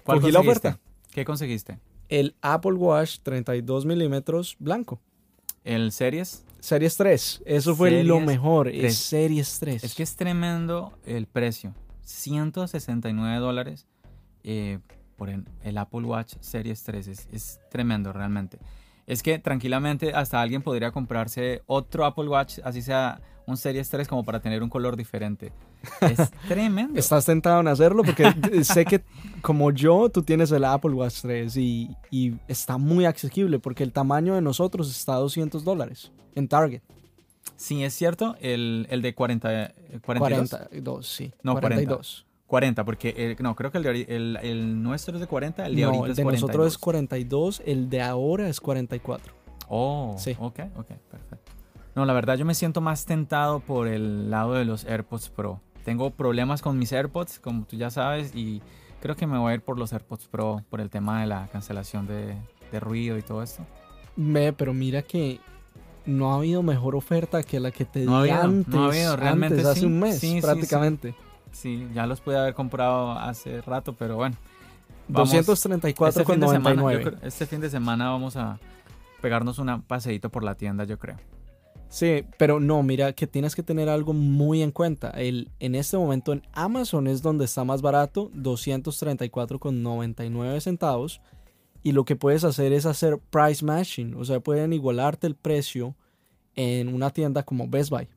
¿Cuál 0.04 0.22
Cogí 0.22 0.32
la 0.32 0.40
oferta. 0.40 0.80
¿Qué 1.12 1.26
conseguiste? 1.26 1.80
El 2.08 2.36
Apple 2.42 2.74
Watch 2.74 3.20
32 3.24 3.86
milímetros 3.86 4.56
blanco. 4.60 5.02
¿El 5.64 5.92
Series? 5.92 6.44
Series 6.60 6.98
3. 6.98 7.44
Eso 7.46 7.76
fue 7.76 7.90
Series 7.90 8.08
lo 8.08 8.20
mejor. 8.20 8.68
3. 8.68 8.84
Es 8.84 8.98
Series 8.98 9.60
3. 9.60 9.84
Es 9.84 9.96
que 9.96 10.04
es 10.04 10.16
tremendo 10.16 10.94
el 11.06 11.28
precio. 11.28 11.74
169 12.04 13.38
dólares 13.38 13.88
eh, 14.44 14.80
por 15.18 15.30
el, 15.30 15.46
el 15.64 15.78
Apple 15.78 16.02
Watch 16.02 16.36
Series 16.40 16.84
3. 16.84 17.08
Es, 17.08 17.28
es 17.32 17.60
tremendo 17.70 18.14
realmente. 18.14 18.60
Es 19.08 19.24
que 19.24 19.40
tranquilamente 19.40 20.14
hasta 20.14 20.42
alguien 20.42 20.62
podría 20.62 20.92
comprarse 20.92 21.64
otro 21.66 22.06
Apple 22.06 22.28
Watch, 22.28 22.60
así 22.64 22.82
sea 22.82 23.22
un 23.46 23.58
Series 23.58 23.90
3, 23.90 24.08
como 24.08 24.24
para 24.24 24.40
tener 24.40 24.64
un 24.64 24.70
color 24.70 24.96
diferente. 24.96 25.52
Es 26.02 26.32
tremendo. 26.48 26.98
¿Estás 26.98 27.26
tentado 27.26 27.60
en 27.60 27.68
hacerlo? 27.68 28.04
Porque 28.04 28.32
sé 28.64 28.86
que 28.86 29.02
como 29.42 29.72
yo, 29.72 30.10
tú 30.10 30.24
tienes 30.24 30.52
el 30.52 30.64
Apple 30.64 30.92
Watch 30.92 31.22
3 31.22 31.58
y, 31.58 31.90
y 32.10 32.36
está 32.48 32.78
muy 32.78 33.06
accesible 33.06 33.60
porque 33.60 33.84
el 33.84 33.92
tamaño 33.92 34.36
de 34.36 34.42
nosotros 34.42 34.90
está 34.90 35.16
a 35.16 35.18
200 35.18 35.64
dólares 35.64 36.12
en 36.36 36.48
Target. 36.48 36.82
Sí, 37.56 37.84
es 37.84 37.94
cierto, 37.94 38.36
el, 38.40 38.88
el 38.90 39.02
de 39.02 39.14
40, 39.14 39.64
eh, 39.66 40.00
42. 40.04 40.50
42, 40.50 41.08
sí. 41.08 41.32
No, 41.44 41.54
42. 41.60 42.26
40, 42.26 42.31
porque 42.86 43.10
el- 43.18 43.44
no, 43.44 43.56
creo 43.56 43.72
que 43.72 43.78
el, 43.78 43.84
de 43.84 44.02
el, 44.10 44.38
el 44.42 44.84
nuestro 44.84 45.16
es 45.16 45.22
de 45.22 45.28
40, 45.28 45.66
el 45.66 45.76
de 45.76 45.82
no, 45.82 45.88
ahorita 45.88 46.06
el 46.06 46.12
es 46.12 46.18
de 46.18 46.24
42. 46.24 46.42
nosotros 46.50 46.74
es 46.74 46.78
42, 46.78 47.62
el 47.66 47.90
de 47.90 48.02
ahora 48.02 48.48
es 48.50 48.60
44. 48.60 49.34
Oh, 49.70 50.16
Sí. 50.18 50.36
ok, 50.40 50.60
ok, 50.76 50.88
perfecto. 51.10 51.52
No, 51.96 52.06
la 52.06 52.14
verdad 52.14 52.36
yo 52.38 52.46
me 52.46 52.54
siento 52.56 52.82
más 52.82 53.06
tentado 53.06 53.60
por 53.62 53.88
el 53.88 54.30
lado 54.30 54.54
de 54.54 54.66
los 54.66 54.86
AirPods 54.86 55.30
Pro. 55.30 55.62
Tengo 55.86 56.12
problemas 56.12 56.62
con 56.62 56.78
mis 56.78 56.92
AirPods, 56.94 57.40
como 57.40 57.66
tú 57.66 57.76
ya 57.78 57.90
sabes, 57.90 58.36
y 58.36 58.62
creo 59.02 59.16
que 59.16 59.26
me 59.28 59.38
voy 59.38 59.52
a 59.52 59.56
ir 59.56 59.62
por 59.62 59.80
los 59.80 59.92
AirPods 59.94 60.28
Pro 60.28 60.62
por 60.70 60.80
el 60.82 60.90
tema 60.90 61.22
de 61.22 61.28
la 61.28 61.48
cancelación 61.52 62.06
de, 62.08 62.36
de 62.72 62.80
ruido 62.80 63.18
y 63.18 63.22
todo 63.22 63.42
esto. 63.44 63.66
Me, 64.16 64.54
pero 64.54 64.74
mira 64.74 65.02
que 65.02 65.40
no 66.06 66.34
ha 66.34 66.36
habido 66.38 66.64
mejor 66.64 66.96
oferta 66.96 67.44
que 67.44 67.60
la 67.60 67.72
que 67.72 67.86
te 67.86 68.02
No 68.06 68.18
ha 68.20 68.24
di 68.24 68.30
habido, 68.30 68.46
antes, 68.48 68.74
no 68.74 68.84
ha 68.84 68.88
habido, 68.90 69.16
realmente 69.16 69.56
antes, 69.56 69.68
hace 69.70 69.80
sí. 69.82 69.86
un 69.86 70.00
mes 70.00 70.20
sí, 70.20 70.40
prácticamente. 70.42 71.12
Sí, 71.12 71.18
ya 71.94 72.06
los 72.06 72.22
pude 72.22 72.38
haber 72.38 72.54
comprado 72.54 73.12
hace 73.12 73.62
rato, 73.62 73.94
pero 73.94 74.16
bueno. 74.16 74.36
Vamos, 75.08 75.32
234 75.32 76.10
este 76.22 76.24
con 76.24 76.36
fin 76.36 76.42
de 76.42 76.48
semana, 76.48 76.76
yo 76.76 76.82
99. 76.82 77.18
creo- 77.18 77.28
este 77.28 77.46
fin 77.46 77.60
de 77.62 77.70
semana 77.70 78.10
vamos 78.12 78.38
a 78.38 78.60
pegarnos 79.22 79.60
un 79.60 79.82
paseíto 79.82 80.30
por 80.30 80.44
la 80.44 80.56
tienda, 80.56 80.84
yo 80.86 80.98
creo. 80.98 81.18
Sí, 81.90 82.24
pero 82.38 82.62
no, 82.62 82.82
mira 82.84 83.12
que 83.12 83.28
tienes 83.28 83.54
que 83.54 83.64
tener 83.64 83.90
algo 83.90 84.14
muy 84.14 84.62
en 84.62 84.72
cuenta. 84.72 85.10
El, 85.10 85.50
en 85.60 85.76
este 85.76 85.98
momento 85.98 86.32
en 86.32 86.42
Amazon 86.54 87.08
es 87.08 87.22
donde 87.22 87.44
está 87.44 87.66
más 87.66 87.82
barato, 87.82 88.32
234,99 89.30 90.60
centavos. 90.62 91.22
Y 91.84 91.94
lo 91.94 92.06
que 92.06 92.16
puedes 92.16 92.44
hacer 92.44 92.74
es 92.74 92.86
hacer 92.86 93.18
price 93.18 93.66
matching, 93.66 94.14
o 94.16 94.24
sea, 94.24 94.40
pueden 94.40 94.72
igualarte 94.72 95.26
el 95.26 95.36
precio 95.36 95.96
en 96.56 96.94
una 96.94 97.10
tienda 97.10 97.42
como 97.44 97.68
Best 97.68 97.90
Buy. 97.90 98.08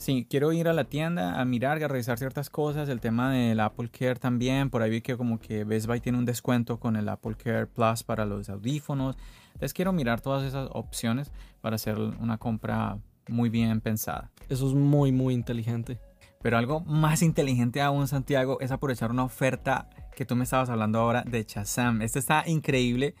Sí, 0.00 0.26
quiero 0.30 0.50
ir 0.54 0.66
a 0.66 0.72
la 0.72 0.84
tienda 0.84 1.38
a 1.38 1.44
mirar, 1.44 1.84
a 1.84 1.86
revisar 1.86 2.18
ciertas 2.18 2.48
cosas, 2.48 2.88
el 2.88 3.00
tema 3.00 3.32
del 3.32 3.60
Apple 3.60 3.90
Care 3.90 4.14
también, 4.14 4.70
por 4.70 4.80
ahí 4.80 4.88
vi 4.88 5.02
que 5.02 5.14
como 5.14 5.38
que 5.38 5.64
Best 5.64 5.86
Buy 5.86 6.00
tiene 6.00 6.16
un 6.16 6.24
descuento 6.24 6.80
con 6.80 6.96
el 6.96 7.06
Apple 7.06 7.34
Care 7.34 7.66
Plus 7.66 8.02
para 8.02 8.24
los 8.24 8.48
audífonos, 8.48 9.18
entonces 9.48 9.74
quiero 9.74 9.92
mirar 9.92 10.22
todas 10.22 10.42
esas 10.44 10.70
opciones 10.72 11.30
para 11.60 11.76
hacer 11.76 11.98
una 11.98 12.38
compra 12.38 12.98
muy 13.28 13.50
bien 13.50 13.82
pensada. 13.82 14.30
Eso 14.48 14.68
es 14.68 14.74
muy, 14.74 15.12
muy 15.12 15.34
inteligente. 15.34 16.00
Pero 16.40 16.56
algo 16.56 16.80
más 16.80 17.20
inteligente 17.20 17.82
aún, 17.82 18.08
Santiago, 18.08 18.58
es 18.62 18.70
aprovechar 18.70 19.10
una 19.10 19.24
oferta 19.24 19.90
que 20.16 20.24
tú 20.24 20.34
me 20.34 20.44
estabas 20.44 20.70
hablando 20.70 20.98
ahora 20.98 21.24
de 21.24 21.44
Shazam. 21.46 22.00
Este 22.00 22.20
está 22.20 22.44
increíble. 22.46 23.16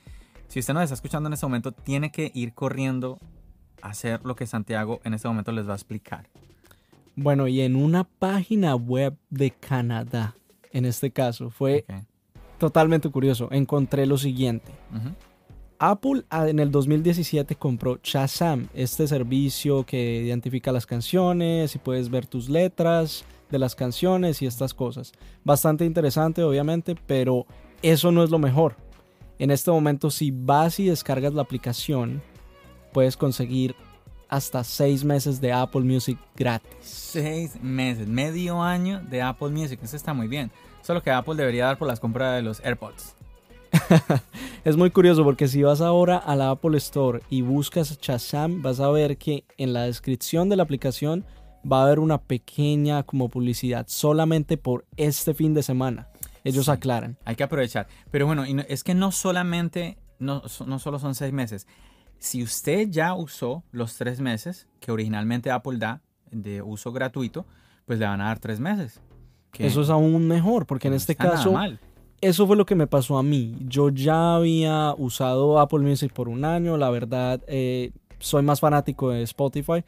Si 0.48 0.60
usted 0.60 0.72
nos 0.72 0.84
está 0.84 0.94
escuchando 0.94 1.26
en 1.26 1.34
este 1.34 1.44
momento, 1.44 1.72
tiene 1.72 2.10
que 2.10 2.32
ir 2.34 2.54
corriendo 2.54 3.18
a 3.82 3.90
hacer 3.90 4.22
lo 4.24 4.34
que 4.34 4.46
Santiago 4.46 5.02
en 5.04 5.12
este 5.12 5.28
momento 5.28 5.52
les 5.52 5.68
va 5.68 5.72
a 5.72 5.76
explicar. 5.76 6.30
Bueno, 7.22 7.48
y 7.48 7.60
en 7.60 7.76
una 7.76 8.04
página 8.04 8.74
web 8.74 9.14
de 9.28 9.50
Canadá, 9.50 10.36
en 10.72 10.86
este 10.86 11.10
caso, 11.10 11.50
fue 11.50 11.84
totalmente 12.56 13.10
curioso. 13.10 13.48
Encontré 13.52 14.06
lo 14.06 14.16
siguiente. 14.16 14.72
Apple 15.78 16.24
ah, 16.30 16.48
en 16.48 16.58
el 16.60 16.70
2017 16.70 17.56
compró 17.56 18.00
Shazam, 18.02 18.68
este 18.72 19.06
servicio 19.06 19.84
que 19.84 20.22
identifica 20.22 20.72
las 20.72 20.86
canciones 20.86 21.74
y 21.74 21.78
puedes 21.78 22.08
ver 22.08 22.26
tus 22.26 22.48
letras 22.48 23.26
de 23.50 23.58
las 23.58 23.74
canciones 23.74 24.40
y 24.40 24.46
estas 24.46 24.72
cosas. 24.72 25.12
Bastante 25.44 25.84
interesante, 25.84 26.42
obviamente, 26.42 26.94
pero 27.06 27.44
eso 27.82 28.12
no 28.12 28.24
es 28.24 28.30
lo 28.30 28.38
mejor. 28.38 28.76
En 29.38 29.50
este 29.50 29.70
momento, 29.70 30.10
si 30.10 30.30
vas 30.30 30.80
y 30.80 30.86
descargas 30.86 31.34
la 31.34 31.42
aplicación, 31.42 32.22
puedes 32.94 33.18
conseguir 33.18 33.74
hasta 34.30 34.64
seis 34.64 35.04
meses 35.04 35.40
de 35.40 35.52
Apple 35.52 35.82
Music 35.82 36.18
gratis. 36.36 36.70
Seis 36.80 37.60
meses, 37.62 38.06
medio 38.08 38.62
año 38.62 39.00
de 39.10 39.20
Apple 39.22 39.50
Music. 39.50 39.80
Eso 39.82 39.96
está 39.96 40.14
muy 40.14 40.28
bien. 40.28 40.50
Eso 40.82 40.92
es 40.92 40.94
lo 40.94 41.02
que 41.02 41.10
Apple 41.10 41.34
debería 41.34 41.66
dar 41.66 41.76
por 41.78 41.88
las 41.88 42.00
compras 42.00 42.36
de 42.36 42.42
los 42.42 42.60
AirPods. 42.64 43.14
Es 44.64 44.76
muy 44.76 44.90
curioso 44.90 45.24
porque 45.24 45.48
si 45.48 45.62
vas 45.62 45.80
ahora 45.80 46.18
a 46.18 46.36
la 46.36 46.50
Apple 46.50 46.76
Store 46.76 47.22
y 47.30 47.40
buscas 47.42 47.98
Shazam, 47.98 48.60
vas 48.62 48.78
a 48.80 48.90
ver 48.90 49.16
que 49.16 49.44
en 49.56 49.72
la 49.72 49.84
descripción 49.84 50.48
de 50.50 50.56
la 50.56 50.62
aplicación 50.64 51.24
va 51.70 51.80
a 51.80 51.84
haber 51.86 51.98
una 51.98 52.18
pequeña 52.18 53.02
como 53.04 53.28
publicidad 53.30 53.86
solamente 53.88 54.56
por 54.58 54.84
este 54.98 55.32
fin 55.34 55.54
de 55.54 55.62
semana. 55.62 56.08
Ellos 56.44 56.66
Sí. 56.66 56.70
aclaran. 56.70 57.16
Hay 57.24 57.36
que 57.36 57.42
aprovechar. 57.44 57.86
Pero 58.10 58.26
bueno, 58.26 58.44
es 58.44 58.84
que 58.84 58.94
no 58.94 59.12
solamente, 59.12 59.96
no, 60.18 60.46
so- 60.48 60.66
no 60.66 60.78
solo 60.78 60.98
son 60.98 61.14
seis 61.14 61.32
meses. 61.32 61.66
Si 62.20 62.42
usted 62.42 62.88
ya 62.90 63.14
usó 63.14 63.64
los 63.72 63.96
tres 63.96 64.20
meses 64.20 64.68
que 64.78 64.92
originalmente 64.92 65.50
Apple 65.50 65.78
da 65.78 66.02
de 66.30 66.60
uso 66.60 66.92
gratuito, 66.92 67.46
pues 67.86 67.98
le 67.98 68.04
van 68.04 68.20
a 68.20 68.26
dar 68.26 68.38
tres 68.38 68.60
meses. 68.60 69.00
Que 69.50 69.66
Eso 69.66 69.80
es 69.80 69.88
aún 69.88 70.28
mejor 70.28 70.66
porque 70.66 70.88
en 70.88 70.94
este 70.94 71.16
caso 71.16 71.52
eso 72.20 72.46
fue 72.46 72.56
lo 72.56 72.66
que 72.66 72.74
me 72.74 72.86
pasó 72.86 73.16
a 73.16 73.22
mí. 73.22 73.56
Yo 73.66 73.88
ya 73.88 74.34
había 74.36 74.94
usado 74.98 75.58
Apple 75.58 75.80
Music 75.80 76.12
por 76.12 76.28
un 76.28 76.44
año, 76.44 76.76
la 76.76 76.90
verdad 76.90 77.40
eh, 77.46 77.92
soy 78.18 78.42
más 78.42 78.60
fanático 78.60 79.08
de 79.08 79.22
Spotify, 79.22 79.82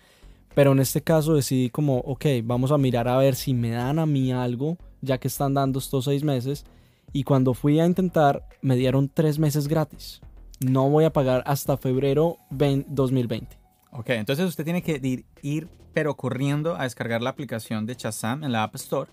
pero 0.54 0.72
en 0.72 0.80
este 0.80 1.02
caso 1.02 1.34
decidí 1.34 1.68
como, 1.68 1.98
ok, 1.98 2.24
vamos 2.44 2.72
a 2.72 2.78
mirar 2.78 3.08
a 3.08 3.18
ver 3.18 3.34
si 3.34 3.52
me 3.52 3.70
dan 3.70 3.98
a 3.98 4.06
mí 4.06 4.32
algo, 4.32 4.78
ya 5.02 5.18
que 5.18 5.28
están 5.28 5.52
dando 5.52 5.78
estos 5.78 6.06
seis 6.06 6.24
meses. 6.24 6.64
Y 7.12 7.24
cuando 7.24 7.52
fui 7.52 7.78
a 7.78 7.84
intentar, 7.84 8.48
me 8.62 8.74
dieron 8.74 9.10
tres 9.12 9.38
meses 9.38 9.68
gratis. 9.68 10.22
No 10.64 10.88
voy 10.88 11.04
a 11.04 11.12
pagar 11.12 11.42
hasta 11.46 11.76
febrero 11.76 12.38
20 12.50 12.86
2020. 12.90 13.58
Ok, 13.92 14.10
entonces 14.10 14.46
usted 14.46 14.64
tiene 14.64 14.82
que 14.82 14.98
ir, 15.02 15.24
ir, 15.42 15.68
pero 15.92 16.16
corriendo 16.16 16.76
a 16.76 16.84
descargar 16.84 17.20
la 17.22 17.30
aplicación 17.30 17.84
de 17.86 17.94
Shazam 17.94 18.44
en 18.44 18.52
la 18.52 18.62
App 18.62 18.74
Store. 18.76 19.10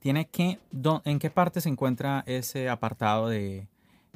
Tiene 0.00 0.26
que, 0.26 0.58
do- 0.70 1.00
¿en 1.04 1.18
qué 1.18 1.30
parte 1.30 1.60
se 1.60 1.68
encuentra 1.68 2.24
ese 2.26 2.68
apartado 2.68 3.28
de, 3.28 3.68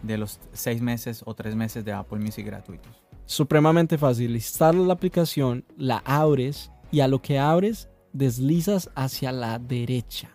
de 0.03 0.19
los 0.19 0.41
seis 0.53 0.83
meses 0.83 1.23
o 1.25 1.35
tres 1.35 1.55
meses 1.55 1.85
de 1.85 1.93
Apple 1.93 2.19
Music 2.19 2.45
gratuitos? 2.45 3.03
Supremamente 3.25 3.97
fácil. 3.97 4.35
Instalas 4.35 4.85
la 4.87 4.93
aplicación, 4.95 5.65
la 5.77 6.03
abres 6.05 6.71
y 6.91 7.01
a 7.01 7.09
lo 7.09 7.23
que 7.23 7.39
abres, 7.39 7.89
deslizas 8.13 8.91
hacia 8.95 9.33
la 9.33 9.59
derecha. 9.59 10.31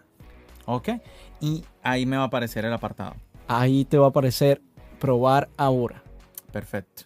Ok, 0.65 0.89
y 1.41 1.63
ahí 1.83 2.05
me 2.05 2.15
va 2.17 2.23
a 2.23 2.27
aparecer 2.27 2.63
el 2.65 2.73
apartado. 2.73 3.15
ahí 3.47 3.83
te 3.85 3.97
va 3.97 4.05
a 4.07 4.09
aparecer 4.09 4.61
probar 4.99 5.49
ahora. 5.57 6.03
Perfecto. 6.51 7.03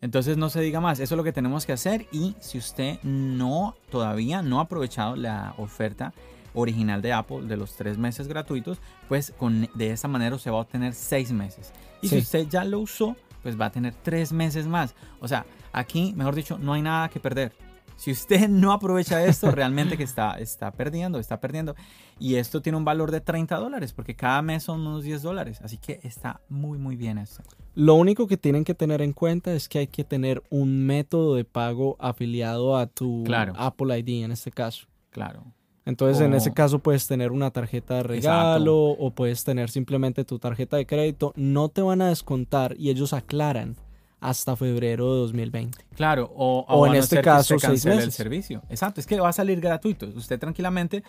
Entonces 0.00 0.36
no 0.36 0.50
se 0.50 0.60
diga 0.60 0.80
más, 0.80 1.00
eso 1.00 1.14
es 1.14 1.16
lo 1.16 1.24
que 1.24 1.32
tenemos 1.32 1.64
que 1.64 1.72
hacer 1.72 2.06
y 2.12 2.36
si 2.40 2.58
usted 2.58 2.98
no 3.02 3.74
todavía 3.90 4.42
no 4.42 4.58
ha 4.58 4.64
aprovechado 4.64 5.16
la 5.16 5.54
oferta 5.56 6.12
original 6.54 7.02
de 7.02 7.12
Apple 7.12 7.42
de 7.42 7.56
los 7.56 7.76
tres 7.76 7.96
meses 7.98 8.28
gratuitos, 8.28 8.78
pues 9.08 9.32
con, 9.38 9.68
de 9.74 9.90
esa 9.90 10.08
manera 10.08 10.36
usted 10.36 10.50
va 10.50 10.58
a 10.58 10.60
obtener 10.60 10.94
seis 10.94 11.32
meses. 11.32 11.72
Y 12.02 12.08
si 12.08 12.18
usted 12.18 12.46
ya 12.48 12.64
lo 12.64 12.80
usó, 12.80 13.16
pues 13.42 13.58
va 13.60 13.66
a 13.66 13.70
tener 13.70 13.94
tres 13.94 14.32
meses 14.32 14.66
más. 14.66 14.94
O 15.20 15.28
sea, 15.28 15.46
aquí, 15.72 16.12
mejor 16.16 16.34
dicho, 16.34 16.58
no 16.58 16.72
hay 16.72 16.82
nada 16.82 17.08
que 17.08 17.20
perder. 17.20 17.52
Si 17.96 18.10
usted 18.10 18.48
no 18.48 18.72
aprovecha 18.72 19.24
esto, 19.24 19.50
realmente 19.50 19.96
que 19.96 20.04
está, 20.04 20.38
está 20.38 20.70
perdiendo, 20.70 21.18
está 21.18 21.40
perdiendo. 21.40 21.74
Y 22.18 22.36
esto 22.36 22.62
tiene 22.62 22.78
un 22.78 22.84
valor 22.84 23.10
de 23.10 23.20
30 23.20 23.56
dólares, 23.56 23.92
porque 23.92 24.14
cada 24.14 24.40
mes 24.42 24.62
son 24.62 24.80
unos 24.80 25.02
10 25.02 25.22
dólares. 25.22 25.60
Así 25.62 25.78
que 25.78 26.00
está 26.02 26.40
muy, 26.48 26.78
muy 26.78 26.96
bien 26.96 27.18
esto. 27.18 27.42
Lo 27.74 27.94
único 27.94 28.26
que 28.26 28.36
tienen 28.36 28.64
que 28.64 28.74
tener 28.74 29.02
en 29.02 29.12
cuenta 29.12 29.52
es 29.52 29.68
que 29.68 29.80
hay 29.80 29.86
que 29.86 30.04
tener 30.04 30.42
un 30.50 30.86
método 30.86 31.34
de 31.34 31.44
pago 31.44 31.96
afiliado 31.98 32.76
a 32.76 32.86
tu 32.86 33.24
Claro. 33.24 33.52
Apple 33.56 33.98
ID 33.98 34.24
en 34.24 34.32
este 34.32 34.50
caso. 34.50 34.86
Claro. 35.10 35.44
Entonces, 35.84 36.20
en 36.20 36.34
ese 36.34 36.52
caso 36.52 36.80
puedes 36.80 37.06
tener 37.06 37.30
una 37.30 37.52
tarjeta 37.52 37.94
de 37.94 38.02
regalo 38.02 38.76
o 38.76 39.10
puedes 39.12 39.44
tener 39.44 39.70
simplemente 39.70 40.24
tu 40.24 40.40
tarjeta 40.40 40.76
de 40.76 40.84
crédito. 40.84 41.32
No 41.36 41.68
te 41.68 41.80
van 41.80 42.02
a 42.02 42.08
descontar 42.08 42.74
y 42.76 42.90
ellos 42.90 43.12
aclaran 43.12 43.76
hasta 44.20 44.56
febrero 44.56 45.12
de 45.14 45.20
2020. 45.20 45.78
Claro, 45.94 46.30
o, 46.34 46.64
O 46.68 46.86
en 46.86 46.94
este 46.94 47.20
caso, 47.20 47.58
seis 47.58 47.62
cancele 47.62 47.94
el 47.94 48.00
meses. 48.00 48.14
servicio. 48.14 48.62
Exacto, 48.68 49.00
es 49.00 49.06
que 49.06 49.18
va 49.20 49.28
a 49.28 49.32
salir 49.32 49.60
gratuito. 49.60 50.06
Usted 50.14 50.38
tranquilamente, 50.38 51.02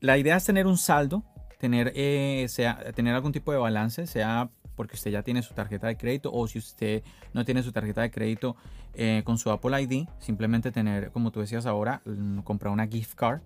la 0.00 0.18
idea 0.18 0.36
es 0.36 0.44
tener 0.44 0.66
un 0.66 0.78
saldo, 0.78 1.22
tener, 1.58 1.92
eh, 1.94 2.46
sea, 2.48 2.92
tener 2.94 3.14
algún 3.14 3.32
tipo 3.32 3.52
de 3.52 3.58
balance, 3.58 4.06
sea 4.06 4.50
porque 4.74 4.96
usted 4.96 5.10
ya 5.10 5.22
tiene 5.22 5.42
su 5.42 5.52
tarjeta 5.54 5.86
de 5.86 5.96
crédito 5.96 6.32
o 6.32 6.48
si 6.48 6.58
usted 6.58 7.02
no 7.34 7.44
tiene 7.44 7.62
su 7.62 7.72
tarjeta 7.72 8.00
de 8.00 8.10
crédito 8.10 8.56
eh, 8.94 9.22
con 9.24 9.36
su 9.38 9.50
Apple 9.50 9.80
ID, 9.82 10.08
simplemente 10.18 10.72
tener, 10.72 11.10
como 11.12 11.30
tú 11.30 11.40
decías 11.40 11.66
ahora, 11.66 12.00
mm, 12.06 12.38
comprar 12.40 12.72
una 12.72 12.86
gift 12.86 13.14
card, 13.14 13.40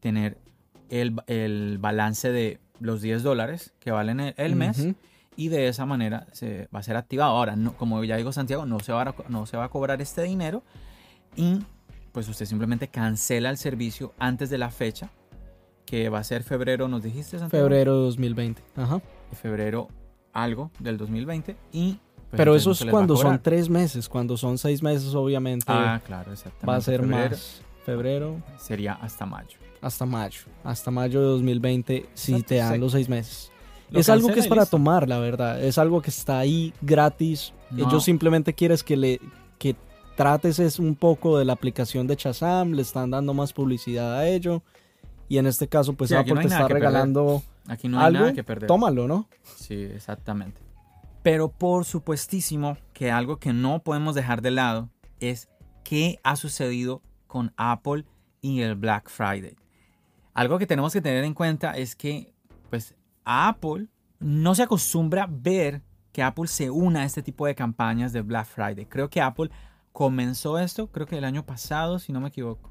tener 0.00 0.38
el, 0.90 1.14
el 1.28 1.78
balance 1.78 2.30
de 2.32 2.58
los 2.80 3.00
10 3.00 3.22
dólares 3.22 3.72
que 3.78 3.92
valen 3.92 4.20
el, 4.20 4.34
el 4.36 4.56
mes. 4.56 4.88
Y 5.36 5.48
de 5.48 5.68
esa 5.68 5.86
manera 5.86 6.26
se 6.32 6.68
va 6.74 6.80
a 6.80 6.82
ser 6.82 6.96
activado. 6.96 7.32
Ahora, 7.36 7.56
no, 7.56 7.76
como 7.76 8.02
ya 8.04 8.16
digo 8.16 8.32
Santiago, 8.32 8.66
no 8.66 8.80
se, 8.80 8.92
va 8.92 9.02
a, 9.02 9.14
no 9.28 9.46
se 9.46 9.56
va 9.56 9.64
a 9.64 9.68
cobrar 9.68 10.00
este 10.02 10.22
dinero 10.22 10.62
y 11.36 11.58
pues 12.12 12.28
usted 12.28 12.44
simplemente 12.46 12.88
cancela 12.88 13.48
el 13.50 13.56
servicio 13.56 14.12
antes 14.18 14.50
de 14.50 14.58
la 14.58 14.70
fecha 14.70 15.10
que 15.86 16.08
va 16.08 16.18
a 16.20 16.24
ser 16.24 16.42
febrero, 16.42 16.88
nos 16.88 17.02
dijiste 17.02 17.38
Santiago. 17.38 17.64
Febrero 17.66 17.96
de 17.98 18.02
2020. 18.04 18.62
Ajá. 18.76 19.00
Febrero 19.40 19.88
algo 20.32 20.70
del 20.78 20.96
2020 20.96 21.56
y... 21.72 21.98
pues, 22.30 22.38
Pero 22.38 22.54
eso 22.56 22.70
es 22.72 22.84
cuando 22.86 23.16
son 23.16 23.42
tres 23.42 23.68
meses. 23.68 24.08
Cuando 24.08 24.36
son 24.36 24.56
seis 24.58 24.82
meses, 24.82 25.14
obviamente, 25.14 25.66
Ah, 25.68 26.00
claro, 26.04 26.32
exactamente. 26.32 26.66
va 26.66 26.76
a 26.76 26.80
ser 26.80 27.00
Febrero 27.00 27.30
más. 27.30 27.62
Febrero 27.84 28.42
Sería 28.58 28.92
hasta 28.94 29.26
mayo. 29.26 29.58
hasta 29.80 30.06
mayo. 30.06 30.40
Hasta 30.64 30.90
mayo 30.90 31.20
de 31.20 31.26
2020, 31.26 32.06
si 32.14 32.32
Exacto, 32.32 32.48
te 32.48 32.56
dan 32.56 32.80
los 32.80 32.92
seis 32.92 33.08
meses. 33.08 33.51
Lo 33.92 34.00
es 34.00 34.08
algo 34.08 34.28
que 34.28 34.40
es 34.40 34.48
para 34.48 34.66
tomar, 34.66 35.08
la 35.08 35.18
verdad. 35.18 35.62
Es 35.62 35.78
algo 35.78 36.00
que 36.02 36.10
está 36.10 36.38
ahí 36.38 36.72
gratis. 36.80 37.52
No. 37.70 37.88
Ellos 37.88 38.04
simplemente 38.04 38.54
quieres 38.54 38.82
que 38.82 38.96
le 38.96 39.20
que 39.58 39.76
trates 40.16 40.58
es 40.58 40.78
un 40.78 40.94
poco 40.94 41.38
de 41.38 41.44
la 41.44 41.52
aplicación 41.52 42.06
de 42.06 42.16
Shazam, 42.16 42.72
le 42.72 42.82
están 42.82 43.10
dando 43.10 43.34
más 43.34 43.52
publicidad 43.52 44.16
a 44.18 44.26
ello. 44.26 44.62
Y 45.28 45.38
en 45.38 45.46
este 45.46 45.68
caso, 45.68 45.94
pues 45.94 46.10
Sí, 46.10 46.16
Apple 46.16 46.34
no 46.34 46.40
te 46.40 46.46
está 46.48 46.68
regalando 46.68 47.42
Aquí 47.68 47.88
no 47.88 47.98
hay 48.00 48.06
algo. 48.06 48.20
nada 48.20 48.32
que 48.32 48.44
perder. 48.44 48.66
Tómalo, 48.66 49.06
¿no? 49.06 49.28
Sí, 49.56 49.74
exactamente. 49.74 50.60
Pero 51.22 51.48
por 51.48 51.84
supuestísimo 51.84 52.76
que 52.92 53.10
algo 53.10 53.36
que 53.38 53.52
no 53.52 53.82
podemos 53.82 54.14
dejar 54.14 54.42
de 54.42 54.50
lado 54.50 54.90
es 55.20 55.48
qué 55.84 56.18
ha 56.24 56.36
sucedido 56.36 57.02
con 57.26 57.52
Apple 57.56 58.04
y 58.40 58.60
el 58.62 58.74
Black 58.74 59.08
Friday. 59.08 59.56
Algo 60.34 60.58
que 60.58 60.66
tenemos 60.66 60.92
que 60.92 61.00
tener 61.00 61.24
en 61.24 61.34
cuenta 61.34 61.72
es 61.76 61.94
que 61.94 62.32
pues 62.70 62.94
a 63.24 63.48
Apple 63.48 63.88
no 64.20 64.54
se 64.54 64.62
acostumbra 64.62 65.28
ver 65.30 65.82
que 66.12 66.22
Apple 66.22 66.46
se 66.46 66.70
una 66.70 67.00
a 67.00 67.04
este 67.04 67.22
tipo 67.22 67.46
de 67.46 67.54
campañas 67.54 68.12
de 68.12 68.22
Black 68.22 68.46
Friday. 68.46 68.86
Creo 68.86 69.08
que 69.08 69.20
Apple 69.20 69.50
comenzó 69.92 70.58
esto, 70.58 70.88
creo 70.88 71.06
que 71.06 71.18
el 71.18 71.24
año 71.24 71.44
pasado, 71.44 71.98
si 71.98 72.12
no 72.12 72.20
me 72.20 72.28
equivoco. 72.28 72.70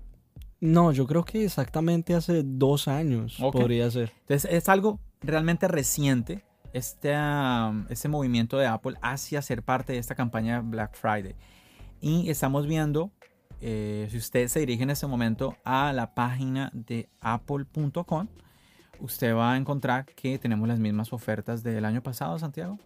No, 0.60 0.92
yo 0.92 1.08
creo 1.08 1.26
que 1.26 1.44
exactamente 1.44 2.14
hace 2.14 2.44
dos 2.46 2.88
años 2.88 3.38
podría 3.52 3.90
ser. 3.90 4.14
Entonces 4.22 4.52
es 4.52 4.70
algo 4.70 5.00
realmente 5.22 5.68
reciente 5.68 6.44
este, 6.74 7.16
um, 7.18 7.86
este 7.90 8.08
movimiento 8.08 8.58
de 8.58 8.68
Apple 8.68 8.96
hacia 9.02 9.42
ser 9.42 9.64
parte 9.64 9.94
de 9.94 10.00
esta 10.00 10.16
campaña 10.16 10.62
Black 10.62 10.96
Friday. 10.96 11.36
Y 12.00 12.30
estamos 12.30 12.68
viendo, 12.68 13.12
eh, 13.60 14.08
si 14.12 14.18
usted 14.18 14.48
se 14.48 14.60
dirige 14.60 14.84
en 14.84 14.92
este 14.92 15.08
momento 15.08 15.58
a 15.64 15.94
la 15.94 16.14
página 16.14 16.72
de 16.74 17.10
apple.com, 17.22 18.28
usted 19.02 19.36
va 19.36 19.54
a 19.54 19.58
encontrar 19.58 20.06
que 20.06 20.38
tenemos 20.38 20.68
las 20.68 20.80
mismas 20.80 21.12
ofertas 21.14 21.64
del 21.64 21.86
año 21.86 22.02
pasado, 22.02 22.38
Santiago. 22.40 22.80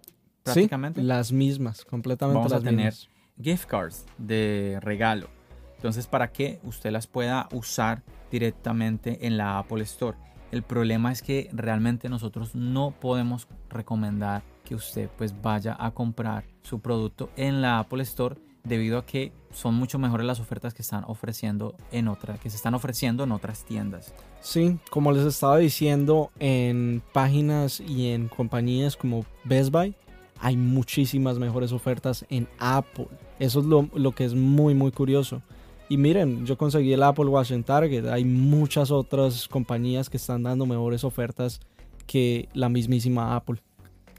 Prácticamente. 0.43 1.01
Sí, 1.01 1.07
las 1.07 1.31
mismas, 1.31 1.85
completamente 1.85 2.37
Vamos 2.37 2.53
a 2.53 2.59
tener 2.59 2.93
mismas. 2.93 3.09
gift 3.41 3.65
cards 3.65 4.05
de 4.17 4.79
regalo. 4.81 5.27
Entonces, 5.75 6.07
para 6.07 6.31
que 6.31 6.59
usted 6.63 6.91
las 6.91 7.07
pueda 7.07 7.47
usar 7.51 8.03
directamente 8.31 9.27
en 9.27 9.37
la 9.37 9.59
Apple 9.59 9.83
Store. 9.83 10.17
El 10.51 10.63
problema 10.63 11.11
es 11.11 11.21
que 11.21 11.49
realmente 11.53 12.09
nosotros 12.09 12.55
no 12.55 12.91
podemos 12.91 13.47
recomendar 13.69 14.43
que 14.63 14.75
usted 14.75 15.09
pues 15.17 15.41
vaya 15.41 15.75
a 15.79 15.91
comprar 15.91 16.45
su 16.63 16.79
producto 16.79 17.29
en 17.35 17.61
la 17.61 17.79
Apple 17.79 18.03
Store 18.03 18.35
debido 18.65 18.97
a 18.97 19.05
que 19.05 19.31
son 19.51 19.75
mucho 19.75 19.97
mejores 19.97 20.27
las 20.27 20.39
ofertas 20.39 20.73
que 20.73 20.81
están 20.81 21.05
ofreciendo 21.07 21.75
en 21.91 22.09
otra, 22.09 22.37
que 22.37 22.49
se 22.49 22.57
están 22.57 22.73
ofreciendo 22.73 23.23
en 23.23 23.31
otras 23.31 23.63
tiendas. 23.63 24.13
Sí, 24.41 24.77
como 24.89 25.11
les 25.11 25.25
estaba 25.25 25.57
diciendo, 25.57 26.31
en 26.39 27.01
páginas 27.13 27.79
y 27.79 28.09
en 28.09 28.27
compañías 28.27 28.97
como 28.97 29.25
Best 29.45 29.71
Buy 29.71 29.95
hay 30.39 30.57
muchísimas 30.57 31.39
mejores 31.39 31.71
ofertas 31.71 32.25
en 32.29 32.47
Apple. 32.59 33.07
Eso 33.39 33.61
es 33.61 33.65
lo, 33.65 33.89
lo 33.93 34.11
que 34.11 34.25
es 34.25 34.33
muy, 34.33 34.73
muy 34.73 34.91
curioso. 34.91 35.41
Y 35.87 35.97
miren, 35.97 36.45
yo 36.45 36.57
conseguí 36.57 36.91
el 36.93 37.03
Apple 37.03 37.25
Watch 37.25 37.51
en 37.51 37.63
Target. 37.63 38.07
Hay 38.07 38.25
muchas 38.25 38.91
otras 38.91 39.47
compañías 39.47 40.09
que 40.09 40.17
están 40.17 40.43
dando 40.43 40.65
mejores 40.65 41.03
ofertas 41.03 41.61
que 42.05 42.49
la 42.53 42.69
mismísima 42.69 43.35
Apple. 43.35 43.61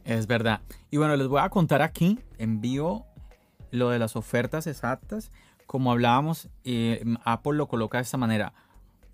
Es 0.05 0.27
verdad. 0.27 0.61
Y 0.91 0.97
bueno, 0.97 1.17
les 1.17 1.27
voy 1.27 1.41
a 1.41 1.51
contar 1.51 1.83
aquí 1.83 2.19
en 2.39 2.61
vivo 2.61 3.05
lo 3.77 3.91
de 3.91 3.99
las 3.99 4.17
ofertas 4.17 4.67
exactas. 4.67 5.31
Como 5.67 5.91
hablábamos, 5.93 6.49
eh, 6.65 7.05
Apple 7.25 7.55
lo 7.55 7.67
coloca 7.69 7.99
de 7.99 8.03
esta 8.03 8.17
manera. 8.17 8.53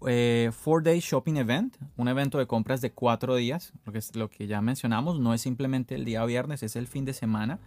Eh, 0.07 0.51
four 0.53 0.83
Day 0.83 1.01
Shopping 1.01 1.37
Event, 1.37 1.77
un 1.97 2.09
evento 2.09 2.39
de 2.39 2.47
compras 2.47 2.81
de 2.81 2.91
cuatro 2.93 3.37
días, 3.37 3.73
lo 3.85 3.93
que 3.93 3.99
es 3.99 4.17
lo 4.17 4.29
que 4.29 4.47
ya 4.47 4.61
mencionamos, 4.61 5.21
no 5.21 5.33
es 5.33 5.41
simplemente 5.41 5.95
el 5.95 6.05
día 6.05 6.25
viernes, 6.25 6.63
es 6.63 6.75
el 6.77 6.89
fin 6.89 7.05
de 7.05 7.13
semana. 7.13 7.59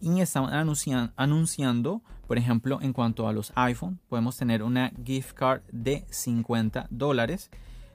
Y 0.00 0.20
están 0.20 0.46
anuncian- 0.52 1.12
anunciando, 1.16 2.02
por 2.26 2.36
ejemplo, 2.36 2.80
en 2.82 2.92
cuanto 2.92 3.28
a 3.28 3.32
los 3.32 3.52
iPhone, 3.54 4.00
podemos 4.08 4.36
tener 4.36 4.64
una 4.64 4.90
gift 5.04 5.34
card 5.34 5.62
de 5.70 6.04
50 6.10 6.88
dólares. 6.90 7.50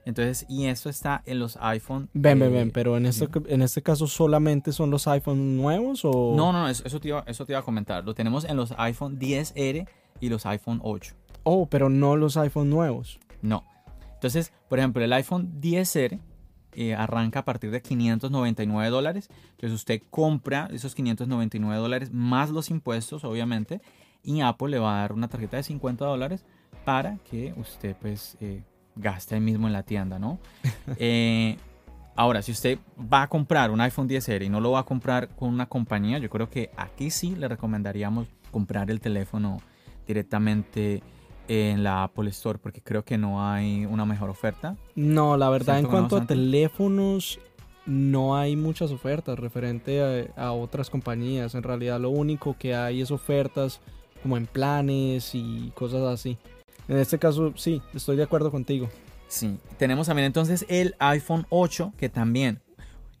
Entonces, 0.08 0.46
y 0.48 0.64
esto 0.64 0.88
está 0.88 1.22
en 1.26 1.38
los 1.38 1.58
iPhone. 1.60 2.08
Ven, 2.14 2.38
ven, 2.38 2.50
eh, 2.50 2.54
ven, 2.54 2.70
pero 2.70 2.96
en 2.96 3.04
este, 3.04 3.28
en 3.46 3.60
este 3.60 3.82
caso 3.82 4.06
solamente 4.06 4.72
son 4.72 4.90
los 4.90 5.06
iPhone 5.06 5.58
nuevos 5.58 6.02
o... 6.02 6.32
No, 6.34 6.50
no, 6.50 6.62
no, 6.62 6.68
eso, 6.70 6.82
eso 6.86 6.98
te 6.98 7.08
iba, 7.08 7.22
eso 7.26 7.44
te 7.44 7.52
iba 7.52 7.60
a 7.60 7.62
comentar. 7.62 8.02
Lo 8.06 8.14
tenemos 8.14 8.46
en 8.46 8.56
los 8.56 8.72
iPhone 8.78 9.18
10R 9.18 9.86
y 10.18 10.28
los 10.30 10.46
iPhone 10.46 10.80
8. 10.82 11.14
Oh, 11.42 11.66
pero 11.66 11.90
no 11.90 12.16
los 12.16 12.38
iPhone 12.38 12.70
nuevos. 12.70 13.20
No. 13.42 13.66
Entonces, 14.14 14.50
por 14.70 14.78
ejemplo, 14.78 15.04
el 15.04 15.12
iPhone 15.12 15.60
10R 15.60 16.18
eh, 16.72 16.94
arranca 16.94 17.40
a 17.40 17.44
partir 17.44 17.70
de 17.70 17.82
599 17.82 18.88
dólares. 18.88 19.28
Entonces 19.50 19.72
usted 19.72 20.00
compra 20.08 20.70
esos 20.72 20.94
599 20.94 21.82
dólares 21.82 22.12
más 22.14 22.48
los 22.48 22.70
impuestos, 22.70 23.24
obviamente, 23.24 23.82
y 24.22 24.40
Apple 24.40 24.70
le 24.70 24.78
va 24.78 24.96
a 24.96 25.00
dar 25.02 25.12
una 25.12 25.28
tarjeta 25.28 25.58
de 25.58 25.64
50 25.64 26.06
dólares 26.06 26.46
para 26.86 27.18
que 27.18 27.52
usted 27.58 27.94
pues 28.00 28.38
eh, 28.40 28.62
gaste 28.98 29.34
ahí 29.34 29.40
mismo 29.40 29.66
en 29.66 29.72
la 29.72 29.82
tienda, 29.82 30.18
¿no? 30.18 30.38
Eh, 30.98 31.56
ahora, 32.16 32.42
si 32.42 32.52
usted 32.52 32.78
va 33.00 33.22
a 33.22 33.28
comprar 33.28 33.70
un 33.70 33.80
iPhone 33.80 34.08
10R 34.08 34.46
y 34.46 34.48
no 34.48 34.60
lo 34.60 34.72
va 34.72 34.80
a 34.80 34.84
comprar 34.84 35.28
con 35.28 35.50
una 35.50 35.66
compañía, 35.66 36.18
yo 36.18 36.28
creo 36.30 36.48
que 36.48 36.70
aquí 36.76 37.10
sí 37.10 37.36
le 37.36 37.48
recomendaríamos 37.48 38.26
comprar 38.50 38.90
el 38.90 39.00
teléfono 39.00 39.60
directamente 40.06 41.02
en 41.46 41.82
la 41.82 42.04
Apple 42.04 42.28
Store 42.30 42.58
porque 42.58 42.82
creo 42.82 43.04
que 43.04 43.16
no 43.18 43.46
hay 43.46 43.86
una 43.86 44.04
mejor 44.04 44.30
oferta. 44.30 44.76
No, 44.94 45.36
la 45.36 45.48
verdad, 45.50 45.78
en 45.78 45.82
¿Cierto 45.84 45.96
que 45.96 46.02
no, 46.02 46.08
cuanto 46.08 46.24
a 46.24 46.26
teléfonos, 46.26 47.38
no 47.86 48.36
hay 48.36 48.56
muchas 48.56 48.90
ofertas 48.90 49.38
referente 49.38 50.30
a, 50.36 50.48
a 50.48 50.52
otras 50.52 50.90
compañías. 50.90 51.54
En 51.54 51.62
realidad, 51.62 52.00
lo 52.00 52.10
único 52.10 52.56
que 52.58 52.74
hay 52.74 53.00
es 53.00 53.10
ofertas 53.10 53.80
como 54.22 54.36
en 54.36 54.46
planes 54.46 55.34
y 55.34 55.72
cosas 55.74 56.02
así. 56.02 56.38
En 56.88 56.96
este 56.96 57.18
caso, 57.18 57.52
sí, 57.56 57.82
estoy 57.94 58.16
de 58.16 58.22
acuerdo 58.22 58.50
contigo. 58.50 58.88
Sí, 59.28 59.58
tenemos 59.76 60.06
también 60.06 60.26
entonces 60.26 60.64
el 60.68 60.96
iPhone 60.98 61.46
8 61.50 61.92
que 61.98 62.08
también 62.08 62.62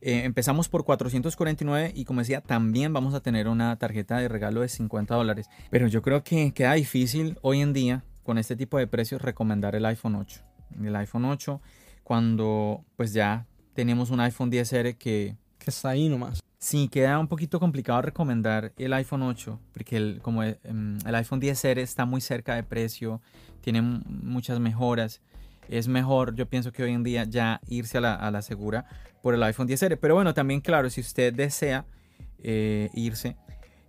eh, 0.00 0.22
empezamos 0.24 0.68
por 0.68 0.84
449 0.84 1.92
y 1.94 2.04
como 2.04 2.20
decía, 2.20 2.40
también 2.40 2.92
vamos 2.92 3.14
a 3.14 3.20
tener 3.20 3.46
una 3.46 3.76
tarjeta 3.76 4.18
de 4.18 4.28
regalo 4.28 4.62
de 4.62 4.68
50 4.68 5.14
dólares. 5.14 5.50
Pero 5.70 5.86
yo 5.86 6.00
creo 6.00 6.24
que 6.24 6.52
queda 6.52 6.72
difícil 6.74 7.38
hoy 7.42 7.60
en 7.60 7.72
día 7.74 8.04
con 8.22 8.38
este 8.38 8.56
tipo 8.56 8.78
de 8.78 8.86
precios 8.86 9.20
recomendar 9.20 9.74
el 9.74 9.84
iPhone 9.84 10.16
8. 10.16 10.40
El 10.82 10.96
iPhone 10.96 11.26
8 11.26 11.60
cuando 12.04 12.84
pues 12.96 13.12
ya 13.12 13.46
tenemos 13.74 14.10
un 14.10 14.20
iPhone 14.20 14.50
10R 14.50 14.96
que 14.96 15.36
Que 15.58 15.70
está 15.70 15.90
ahí 15.90 16.08
nomás. 16.08 16.40
Sí, 16.60 16.88
queda 16.88 17.20
un 17.20 17.28
poquito 17.28 17.60
complicado 17.60 18.02
recomendar 18.02 18.72
el 18.78 18.92
iPhone 18.92 19.22
8, 19.22 19.60
porque 19.72 19.96
el, 19.96 20.20
como 20.22 20.42
el, 20.42 20.58
em, 20.64 20.98
el 21.06 21.14
iPhone 21.14 21.40
10R 21.40 21.78
está 21.78 22.04
muy 22.04 22.20
cerca 22.20 22.56
de 22.56 22.64
precio, 22.64 23.20
tiene 23.60 23.80
muchas 23.80 24.58
mejoras. 24.58 25.20
Es 25.68 25.86
mejor, 25.86 26.34
yo 26.34 26.48
pienso 26.48 26.72
que 26.72 26.82
hoy 26.82 26.92
en 26.92 27.04
día 27.04 27.24
ya 27.24 27.60
irse 27.68 27.98
a 27.98 28.00
la, 28.00 28.14
a 28.14 28.30
la 28.32 28.42
segura 28.42 28.86
por 29.22 29.34
el 29.34 29.42
iPhone 29.44 29.68
10R. 29.68 29.98
Pero 30.00 30.16
bueno, 30.16 30.34
también 30.34 30.60
claro, 30.60 30.90
si 30.90 31.00
usted 31.00 31.32
desea 31.32 31.84
eh, 32.42 32.90
irse, 32.92 33.36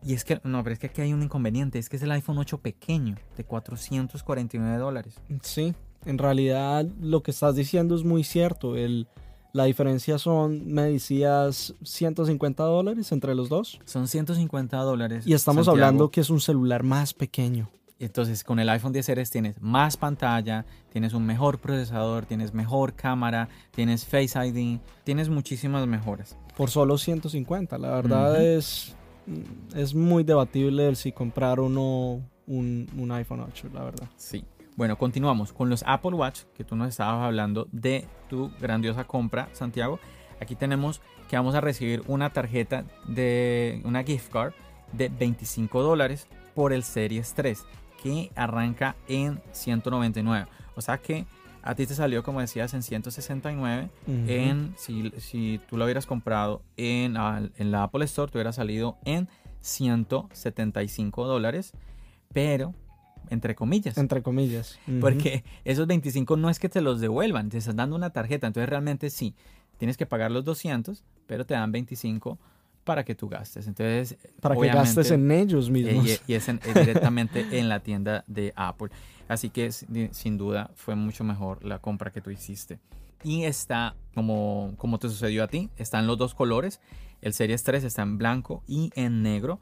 y 0.03 0.13
es 0.13 0.23
que, 0.23 0.39
no, 0.43 0.63
pero 0.63 0.73
es 0.73 0.79
que 0.79 0.87
aquí 0.87 1.01
hay 1.01 1.13
un 1.13 1.23
inconveniente, 1.23 1.79
es 1.79 1.89
que 1.89 1.97
es 1.97 2.03
el 2.03 2.11
iPhone 2.11 2.37
8 2.37 2.59
pequeño, 2.59 3.15
de 3.35 3.43
449 3.43 4.77
dólares. 4.77 5.15
Sí, 5.41 5.73
en 6.05 6.17
realidad 6.17 6.85
lo 7.01 7.23
que 7.23 7.31
estás 7.31 7.55
diciendo 7.55 7.95
es 7.95 8.03
muy 8.03 8.23
cierto. 8.23 8.75
El, 8.75 9.07
la 9.51 9.63
diferencia 9.65 10.17
son, 10.17 10.71
me 10.71 10.83
decías, 10.83 11.73
150 11.83 12.63
dólares 12.63 13.11
entre 13.11 13.33
los 13.35 13.49
dos. 13.49 13.79
Son 13.85 14.07
150 14.07 14.77
dólares. 14.77 15.25
Y 15.25 15.33
estamos 15.33 15.65
Santiago. 15.65 15.85
hablando 15.85 16.11
que 16.11 16.21
es 16.21 16.29
un 16.29 16.39
celular 16.39 16.83
más 16.83 17.13
pequeño. 17.13 17.69
Entonces, 17.99 18.45
con 18.45 18.59
el 18.59 18.69
iPhone 18.69 18.93
10 18.93 19.29
tienes 19.29 19.61
más 19.61 19.97
pantalla, 19.97 20.65
tienes 20.89 21.13
un 21.13 21.25
mejor 21.25 21.59
procesador, 21.59 22.25
tienes 22.25 22.53
mejor 22.53 22.93
cámara, 22.93 23.49
tienes 23.71 24.05
Face 24.05 24.39
ID, 24.47 24.79
tienes 25.03 25.27
muchísimas 25.27 25.85
mejoras. 25.85 26.37
Por 26.55 26.69
solo 26.69 26.97
150, 26.97 27.77
la 27.77 27.89
verdad 27.89 28.41
es, 28.41 28.95
es 29.75 29.93
muy 29.93 30.23
debatible 30.23 30.87
el 30.87 30.95
si 30.95 31.11
comprar 31.11 31.59
uno 31.59 32.21
un, 32.47 32.89
un 32.97 33.11
iPhone 33.11 33.41
8, 33.41 33.69
la 33.73 33.83
verdad. 33.83 34.07
Sí. 34.15 34.45
Bueno, 34.79 34.97
continuamos 34.97 35.51
con 35.51 35.69
los 35.69 35.83
Apple 35.85 36.11
Watch, 36.11 36.43
que 36.55 36.63
tú 36.63 36.77
nos 36.77 36.87
estabas 36.87 37.25
hablando 37.25 37.67
de 37.73 38.07
tu 38.29 38.49
grandiosa 38.61 39.03
compra, 39.03 39.49
Santiago. 39.51 39.99
Aquí 40.39 40.55
tenemos 40.55 41.01
que 41.27 41.35
vamos 41.35 41.53
a 41.53 41.59
recibir 41.59 42.01
una 42.07 42.29
tarjeta 42.29 42.85
de 43.05 43.81
una 43.83 44.05
gift 44.05 44.31
card 44.31 44.53
de 44.93 45.09
25 45.09 45.83
dólares 45.83 46.27
por 46.55 46.71
el 46.71 46.83
Series 46.83 47.33
3 47.33 47.65
que 48.01 48.31
arranca 48.37 48.95
en 49.09 49.41
199. 49.51 50.47
O 50.77 50.79
sea 50.79 50.97
que 50.97 51.25
a 51.61 51.75
ti 51.75 51.85
te 51.85 51.93
salió, 51.93 52.23
como 52.23 52.39
decías, 52.39 52.73
en 52.73 52.81
169. 52.81 53.89
en, 54.07 54.73
si, 54.77 55.11
si, 55.17 55.59
tú 55.69 55.75
lo 55.75 55.83
hubieras 55.83 56.05
comprado 56.05 56.61
en, 56.77 57.17
en, 57.17 57.71
la 57.71 57.83
Apple 57.83 58.05
Store, 58.05 58.31
te 58.31 58.37
hubiera 58.37 58.53
salido 58.53 58.97
en 59.03 59.27
175 59.59 61.27
dólares. 61.27 61.73
Pero, 62.31 62.73
entre 63.29 63.55
comillas. 63.55 63.97
Entre 63.97 64.21
comillas. 64.21 64.79
Porque 64.99 65.43
esos 65.65 65.87
25 65.87 66.37
no 66.37 66.49
es 66.49 66.59
que 66.59 66.69
te 66.69 66.81
los 66.81 66.99
devuelvan, 66.99 67.49
te 67.49 67.57
están 67.57 67.77
dando 67.77 67.95
una 67.95 68.11
tarjeta. 68.11 68.47
Entonces, 68.47 68.69
realmente 68.69 69.09
sí, 69.09 69.35
tienes 69.77 69.97
que 69.97 70.05
pagar 70.05 70.31
los 70.31 70.45
200, 70.45 71.03
pero 71.27 71.45
te 71.45 71.53
dan 71.53 71.71
25 71.71 72.37
para 72.83 73.03
que 73.03 73.15
tú 73.15 73.29
gastes. 73.29 73.67
Entonces, 73.67 74.17
para 74.41 74.55
que 74.55 74.67
gastes 74.67 75.11
en 75.11 75.31
ellos 75.31 75.69
mismos. 75.69 76.05
Y, 76.27 76.33
es, 76.33 76.47
directamente 76.73 77.59
en 77.59 77.69
la 77.69 77.81
tienda 77.81 78.23
de 78.27 78.53
Apple. 78.55 78.89
Así 79.27 79.49
que 79.49 79.71
sin 79.71 80.37
duda 80.37 80.71
fue 80.75 80.95
mucho 80.95 81.23
mejor 81.23 81.63
la 81.63 81.79
compra 81.79 82.11
que 82.11 82.21
tú 82.21 82.31
hiciste. 82.31 82.79
Y 83.23 83.43
está, 83.43 83.95
como, 84.15 84.73
como 84.77 84.97
te 84.97 85.09
sucedió 85.09 85.43
a 85.43 85.47
ti, 85.47 85.69
están 85.77 86.07
los 86.07 86.17
dos 86.17 86.33
colores. 86.33 86.79
El 87.21 87.33
Series 87.33 87.63
3 87.63 87.83
está 87.83 88.01
en 88.01 88.17
blanco 88.17 88.63
y 88.67 88.91
en 88.95 89.21
negro. 89.21 89.59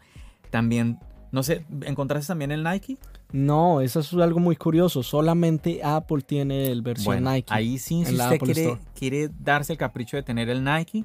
También, 0.49 0.99
no 1.31 1.43
sé, 1.43 1.65
¿encontraste 1.81 2.27
también 2.27 2.51
el 2.51 2.63
Nike? 2.63 2.97
No, 3.31 3.81
eso 3.81 3.99
es 3.99 4.13
algo 4.13 4.39
muy 4.39 4.55
curioso. 4.55 5.03
Solamente 5.03 5.81
Apple 5.83 6.21
tiene 6.21 6.71
el 6.71 6.81
versión 6.81 7.23
Nike. 7.23 7.53
Ahí 7.53 7.77
sí, 7.77 8.05
si 8.05 8.15
usted 8.15 8.39
quiere, 8.39 8.77
quiere 8.97 9.29
darse 9.39 9.73
el 9.73 9.79
capricho 9.79 10.17
de 10.17 10.23
tener 10.23 10.49
el 10.49 10.63
Nike, 10.63 11.03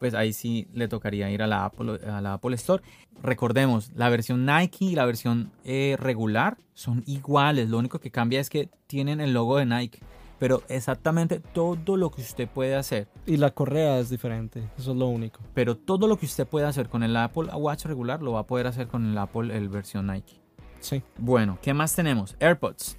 pues 0.00 0.14
ahí 0.14 0.32
sí 0.32 0.66
le 0.72 0.88
tocaría 0.88 1.30
ir 1.30 1.42
a 1.42 1.46
la 1.46 1.66
Apple, 1.66 2.00
a 2.08 2.20
la 2.20 2.34
Apple 2.34 2.56
Store. 2.56 2.82
Recordemos, 3.22 3.92
la 3.94 4.08
versión 4.08 4.46
Nike 4.46 4.86
y 4.86 4.94
la 4.94 5.04
versión 5.04 5.52
eh, 5.64 5.96
regular 6.00 6.56
son 6.74 7.04
iguales. 7.06 7.68
Lo 7.68 7.78
único 7.78 8.00
que 8.00 8.10
cambia 8.10 8.40
es 8.40 8.50
que 8.50 8.70
tienen 8.86 9.20
el 9.20 9.32
logo 9.32 9.58
de 9.58 9.66
Nike. 9.66 10.00
Pero 10.40 10.62
exactamente 10.70 11.38
todo 11.38 11.98
lo 11.98 12.10
que 12.10 12.22
usted 12.22 12.48
puede 12.48 12.74
hacer. 12.74 13.08
Y 13.26 13.36
la 13.36 13.50
correa 13.50 13.98
es 13.98 14.08
diferente, 14.08 14.70
eso 14.78 14.92
es 14.92 14.96
lo 14.96 15.06
único. 15.06 15.40
Pero 15.52 15.76
todo 15.76 16.08
lo 16.08 16.16
que 16.18 16.24
usted 16.24 16.46
puede 16.46 16.64
hacer 16.64 16.88
con 16.88 17.02
el 17.02 17.14
Apple 17.14 17.50
Watch 17.54 17.84
regular 17.84 18.22
lo 18.22 18.32
va 18.32 18.40
a 18.40 18.46
poder 18.46 18.66
hacer 18.66 18.88
con 18.88 19.04
el 19.04 19.18
Apple 19.18 19.54
el 19.54 19.68
versión 19.68 20.06
Nike. 20.06 20.39
Sí. 20.80 21.02
Bueno, 21.18 21.58
¿qué 21.62 21.74
más 21.74 21.94
tenemos? 21.94 22.36
AirPods. 22.40 22.96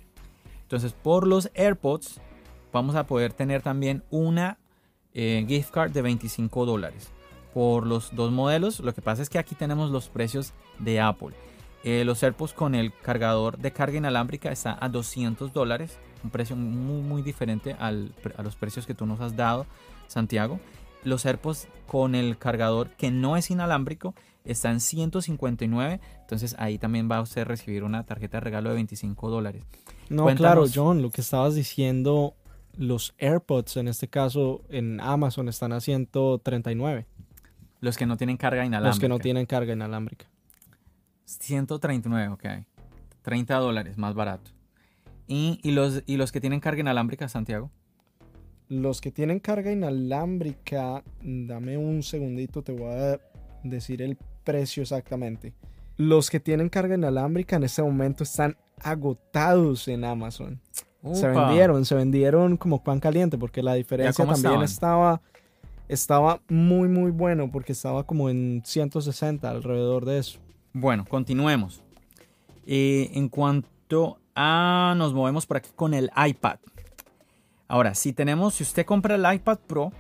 Entonces, 0.63 0.94
por 0.94 1.28
los 1.28 1.50
AirPods 1.54 2.22
vamos 2.72 2.96
a 2.96 3.06
poder 3.06 3.34
tener 3.34 3.62
también 3.62 4.04
una 4.10 4.58
eh, 5.13 5.44
gift 5.48 5.72
card 5.72 5.91
de 5.91 6.02
25 6.02 6.65
dólares 6.65 7.12
por 7.54 7.86
los 7.86 8.15
dos 8.15 8.32
modelos. 8.32 8.80
Lo 8.80 8.94
que 8.94 9.02
pasa 9.02 9.22
es 9.22 9.30
que 9.30 9.39
aquí 9.39 9.56
tenemos 9.56 9.91
los 9.91 10.10
precios 10.10 10.54
de 10.80 11.02
Apple. 11.02 11.32
Eh, 11.84 12.06
los 12.06 12.22
AirPods 12.22 12.54
con 12.54 12.76
el 12.76 12.94
cargador 12.94 13.58
de 13.58 13.72
carga 13.72 13.98
inalámbrica 13.98 14.52
está 14.52 14.78
a 14.80 14.88
200 14.88 15.52
dólares, 15.52 15.98
un 16.24 16.30
precio 16.30 16.56
muy, 16.56 17.02
muy 17.02 17.22
diferente 17.24 17.76
a 17.80 17.91
los 17.91 18.56
precios 18.56 18.86
que 18.86 18.94
tú 18.94 19.06
nos 19.06 19.20
has 19.20 19.36
dado, 19.36 19.65
Santiago. 20.08 20.60
Los 21.04 21.26
AirPods 21.26 21.67
con 21.88 22.13
el 22.13 22.38
cargador 22.38 22.91
que 22.91 23.10
no 23.10 23.36
es 23.36 23.50
inalámbrico 23.50 24.13
está 24.45 24.71
en 24.71 24.80
159, 24.80 25.99
entonces 26.21 26.56
ahí 26.58 26.77
también 26.77 27.10
va 27.10 27.17
a 27.17 27.21
usted 27.21 27.45
recibir 27.45 27.84
una 27.84 28.04
tarjeta 28.06 28.38
de 28.38 28.41
regalo 28.41 28.69
de 28.69 28.75
25 28.75 29.30
dólares. 29.30 29.63
No, 30.10 30.25
claro, 30.36 30.65
John, 30.73 31.01
lo 31.01 31.10
que 31.10 31.21
estabas 31.21 31.56
diciendo 31.56 32.36
los 32.77 33.13
AirPods, 33.17 33.77
en 33.77 33.88
este 33.88 34.08
caso 34.08 34.63
en 34.69 34.99
Amazon, 34.99 35.47
están 35.49 35.73
a 35.73 35.80
139. 35.80 37.06
Los 37.80 37.97
que 37.97 38.06
no 38.06 38.17
tienen 38.17 38.38
carga 38.38 38.65
inalámbrica. 38.65 38.89
Los 38.89 38.99
que 38.99 39.10
no 39.10 39.19
tienen 39.19 39.45
carga 39.45 39.73
inalámbrica. 39.73 40.27
139, 41.25 42.34
ok. 42.34 42.45
30 43.23 43.56
dólares 43.58 43.97
más 43.97 44.13
barato. 44.13 44.51
¿Y, 45.27 45.71
los, 45.71 46.04
¿Y 46.06 46.17
los 46.17 46.32
que 46.32 46.41
tienen 46.41 46.60
carga 46.60 46.82
inalámbrica, 46.82 47.30
Santiago? 47.30 47.71
Los 48.67 48.99
que 48.99 49.12
tienen 49.12 49.39
carga 49.39 49.71
inalámbrica, 49.71 51.04
dame 51.21 51.77
un 51.77 52.04
segundito, 52.04 52.63
te 52.63 52.73
voy 52.73 52.91
a 52.93 53.19
decir 53.63 54.01
el 54.01 54.17
precio 54.43 54.84
exactamente. 54.84 55.54
Los 55.97 56.30
que 56.30 56.39
tienen 56.39 56.69
carga 56.69 56.95
inalámbrica 56.95 57.56
en 57.56 57.63
este 57.63 57.82
momento 57.84 58.23
están 58.23 58.58
agotados 58.84 59.88
en 59.88 60.04
Amazon. 60.04 60.60
Se 61.13 61.27
vendieron, 61.27 61.86
se 61.86 61.95
vendieron 61.95 62.58
como 62.58 62.84
pan 62.84 62.99
caliente 62.99 63.38
porque 63.38 63.63
la 63.63 63.73
diferencia 63.73 64.25
también 64.25 64.62
estaba 64.62 65.21
estaba 65.88 66.41
muy 66.47 66.88
muy 66.88 67.12
bueno 67.12 67.51
porque 67.51 67.73
estaba 67.73 68.06
como 68.06 68.30
en 68.30 68.62
160 68.63 69.49
alrededor 69.49 70.06
de 70.06 70.19
eso. 70.19 70.39
Bueno, 70.73 71.06
continuemos. 71.06 71.82
Eh, 72.65 73.10
en 73.13 73.30
cuanto 73.30 74.19
a 74.36 74.93
nos 74.95 75.13
movemos 75.13 75.45
por 75.45 75.58
aquí 75.58 75.71
con 75.75 75.93
el 75.93 76.12
iPad. 76.15 76.58
Ahora, 77.67 77.95
si 77.95 78.13
tenemos, 78.13 78.56
si 78.56 78.63
usted 78.63 78.86
compra 78.86 79.15
el 79.15 79.34
iPad 79.34 79.60
Pro, 79.65 79.91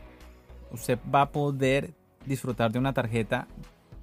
usted 0.71 0.99
va 1.13 1.21
a 1.23 1.31
poder 1.31 1.93
disfrutar 2.25 2.71
de 2.71 2.79
una 2.79 2.93
tarjeta, 2.93 3.47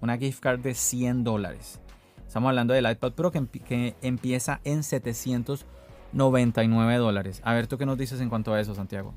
una 0.00 0.16
gift 0.18 0.40
card 0.40 0.60
de 0.60 0.74
100 0.74 1.24
dólares. 1.24 1.80
Estamos 2.26 2.48
hablando 2.48 2.74
del 2.74 2.90
iPad 2.90 3.12
Pro 3.12 3.30
que, 3.30 3.94
empieza 4.02 4.60
en 4.64 4.82
700 4.82 5.66
99 6.12 6.96
dólares. 6.96 7.40
A 7.44 7.54
ver, 7.54 7.66
¿tú 7.66 7.78
qué 7.78 7.86
nos 7.86 7.98
dices 7.98 8.20
en 8.20 8.28
cuanto 8.28 8.52
a 8.52 8.60
eso, 8.60 8.74
Santiago? 8.74 9.14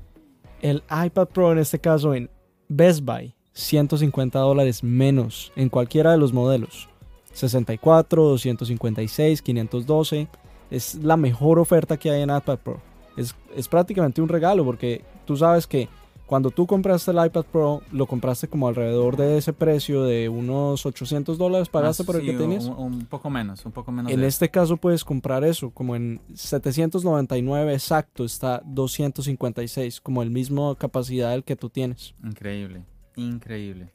El 0.60 0.82
iPad 0.90 1.28
Pro 1.28 1.52
en 1.52 1.58
este 1.58 1.78
caso 1.78 2.14
en 2.14 2.30
Best 2.68 3.02
Buy, 3.04 3.34
150 3.52 4.38
dólares 4.38 4.82
menos 4.82 5.52
en 5.56 5.68
cualquiera 5.68 6.12
de 6.12 6.18
los 6.18 6.32
modelos. 6.32 6.88
64, 7.32 8.22
256, 8.22 9.42
512. 9.42 10.28
Es 10.70 10.94
la 10.96 11.16
mejor 11.16 11.58
oferta 11.58 11.96
que 11.96 12.10
hay 12.10 12.22
en 12.22 12.34
iPad 12.34 12.58
Pro. 12.58 12.80
Es, 13.16 13.34
es 13.54 13.68
prácticamente 13.68 14.22
un 14.22 14.28
regalo 14.28 14.64
porque 14.64 15.04
tú 15.26 15.36
sabes 15.36 15.66
que 15.66 15.88
cuando 16.32 16.50
tú 16.50 16.66
compraste 16.66 17.10
el 17.10 17.26
iPad 17.26 17.44
Pro, 17.44 17.82
lo 17.92 18.06
compraste 18.06 18.48
como 18.48 18.66
alrededor 18.66 19.18
de 19.18 19.36
ese 19.36 19.52
precio 19.52 20.04
de 20.04 20.30
unos 20.30 20.86
800 20.86 21.36
dólares, 21.36 21.68
pagaste 21.68 22.04
por 22.04 22.16
el 22.16 22.24
que 22.24 22.32
tenías. 22.32 22.64
Un, 22.64 22.78
un, 22.78 23.04
poco 23.04 23.28
menos, 23.28 23.66
un 23.66 23.72
poco 23.72 23.92
menos. 23.92 24.10
En 24.10 24.24
este 24.24 24.48
caso 24.48 24.78
puedes 24.78 25.04
comprar 25.04 25.44
eso, 25.44 25.68
como 25.72 25.94
en 25.94 26.22
799 26.32 27.74
exacto, 27.74 28.24
está 28.24 28.62
256, 28.64 30.00
como 30.00 30.22
el 30.22 30.30
mismo 30.30 30.74
capacidad 30.76 31.32
del 31.32 31.44
que 31.44 31.54
tú 31.54 31.68
tienes. 31.68 32.14
Increíble, 32.24 32.86
increíble. 33.14 33.92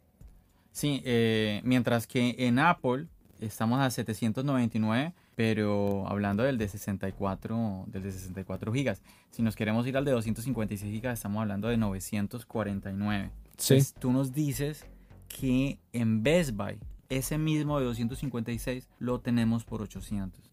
Sí, 0.71 1.02
eh, 1.06 1.62
mientras 1.63 2.06
que 2.06 2.36
en 2.38 2.60
Apple 2.60 3.08
estamos 3.39 3.80
a 3.80 3.89
799 3.89 5.12
pero 5.38 6.08
hablando 6.08 6.41
del 6.41 6.58
de 6.58 6.67
64, 6.67 7.86
del 7.86 8.02
de 8.02 8.12
64 8.12 8.73
gigas. 8.73 9.04
Si 9.30 9.43
nos 9.43 9.56
queremos 9.56 9.86
ir 9.86 9.95
al 9.95 10.04
de 10.04 10.10
256 10.10 10.91
gigas, 10.91 11.19
estamos 11.19 11.43
hablando 11.43 11.67
de 11.67 11.78
949. 11.78 13.30
Sí. 13.56 13.78
tú 14.00 14.12
nos 14.12 14.34
dices 14.34 14.88
que 15.28 15.78
en 15.93 16.23
Best 16.23 16.56
Buy 16.56 16.80
ese 17.10 17.38
mismo 17.38 17.78
de 17.78 17.86
256 17.86 18.89
lo 18.97 19.19
tenemos 19.19 19.63
por 19.63 19.84
800. 19.84 20.43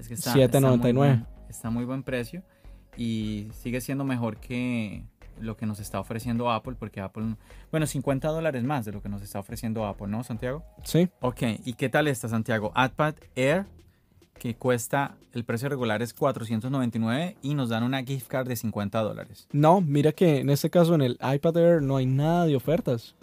Es 0.00 0.08
que 0.08 0.14
está, 0.14 0.32
799. 0.32 1.24
Está, 1.48 1.70
muy 1.70 1.84
buen 1.84 2.02
precio 2.02 2.42
y 2.96 3.46
sigue 3.62 3.80
siendo 3.80 4.02
mejor 4.02 4.38
que 4.38 5.04
lo 5.38 5.56
que 5.56 5.64
nos 5.64 5.78
está 5.78 6.00
ofreciendo 6.00 6.50
Apple, 6.50 6.74
porque 6.76 7.00
Apple, 7.00 7.36
bueno, 7.70 7.86
50 7.86 8.26
dólares 8.26 8.64
más 8.64 8.84
de 8.84 8.90
lo 8.90 9.00
que 9.00 9.08
nos 9.08 9.22
está 9.22 9.38
ofreciendo 9.38 9.86
Apple, 9.86 10.08
¿no, 10.08 10.24
Santiago? 10.24 10.64
Sí. 10.82 11.08
Ok, 11.20 11.42
¿y 11.64 11.74
qué 11.74 11.88
tal 11.88 12.08
está, 12.08 12.28
Santiago? 12.28 12.72
iPad 12.76 13.14
Air 13.36 13.66
que 14.38 14.54
cuesta, 14.54 15.16
el 15.32 15.44
precio 15.44 15.68
regular 15.68 16.02
es 16.02 16.12
499 16.14 17.36
y 17.42 17.54
nos 17.54 17.68
dan 17.68 17.82
una 17.82 18.02
gift 18.02 18.28
card 18.28 18.48
de 18.48 18.56
50 18.56 19.00
dólares. 19.00 19.46
No, 19.52 19.80
mira 19.80 20.12
que 20.12 20.40
en 20.40 20.50
este 20.50 20.70
caso 20.70 20.94
en 20.94 21.02
el 21.02 21.18
iPad 21.22 21.56
Air 21.56 21.82
no 21.82 21.96
hay 21.96 22.06
nada 22.06 22.46
de 22.46 22.56
ofertas. 22.56 23.14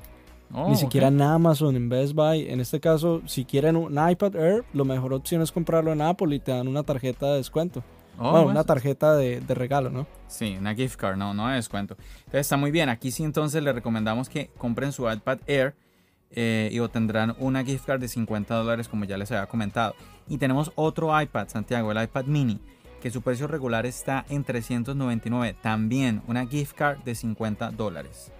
Oh, 0.53 0.69
Ni 0.69 0.75
siquiera 0.75 1.07
en 1.07 1.21
Amazon, 1.21 1.75
en 1.75 1.87
Best 1.87 2.13
Buy. 2.13 2.49
En 2.49 2.59
este 2.59 2.79
caso, 2.79 3.21
si 3.25 3.45
quieren 3.45 3.77
un 3.77 3.93
iPad 3.93 4.35
Air, 4.35 4.65
lo 4.73 4.83
mejor 4.83 5.13
opción 5.13 5.41
es 5.41 5.51
comprarlo 5.51 5.93
en 5.93 6.01
Apple 6.01 6.35
y 6.35 6.39
te 6.39 6.51
dan 6.51 6.67
una 6.67 6.83
tarjeta 6.83 7.27
de 7.27 7.37
descuento. 7.37 7.83
Oh, 8.17 8.31
bueno, 8.31 8.47
una 8.47 8.63
tarjeta 8.65 9.15
de, 9.15 9.39
de, 9.39 9.55
regalo, 9.55 9.89
¿no? 9.89 10.05
Sí, 10.27 10.57
una 10.59 10.75
gift 10.75 10.97
card, 10.97 11.15
no, 11.15 11.33
no 11.33 11.47
de 11.47 11.55
descuento. 11.55 11.95
Entonces 12.17 12.41
está 12.41 12.57
muy 12.57 12.69
bien. 12.69 12.89
Aquí 12.89 13.11
sí 13.11 13.23
entonces 13.23 13.63
le 13.63 13.71
recomendamos 13.71 14.27
que 14.27 14.49
compren 14.57 14.91
su 14.91 15.09
iPad 15.09 15.39
Air 15.47 15.75
eh, 16.33 16.69
y 16.71 16.79
obtendrán 16.79 17.35
una 17.39 17.63
gift 17.63 17.85
card 17.85 17.99
de 17.99 18.07
50 18.07 18.55
dólares 18.55 18.87
como 18.87 19.05
ya 19.05 19.17
les 19.17 19.31
había 19.31 19.47
comentado. 19.47 19.95
Y 20.27 20.37
tenemos 20.37 20.71
otro 20.75 21.19
iPad, 21.19 21.47
Santiago, 21.49 21.91
el 21.91 22.01
iPad 22.01 22.25
mini, 22.25 22.59
que 23.01 23.11
su 23.11 23.21
precio 23.21 23.47
regular 23.47 23.85
está 23.85 24.25
en 24.29 24.43
399. 24.43 25.55
También 25.61 26.21
una 26.27 26.45
gift 26.47 26.75
card 26.75 26.99
de 26.99 27.15
50 27.15 27.71
dólares. 27.71 28.31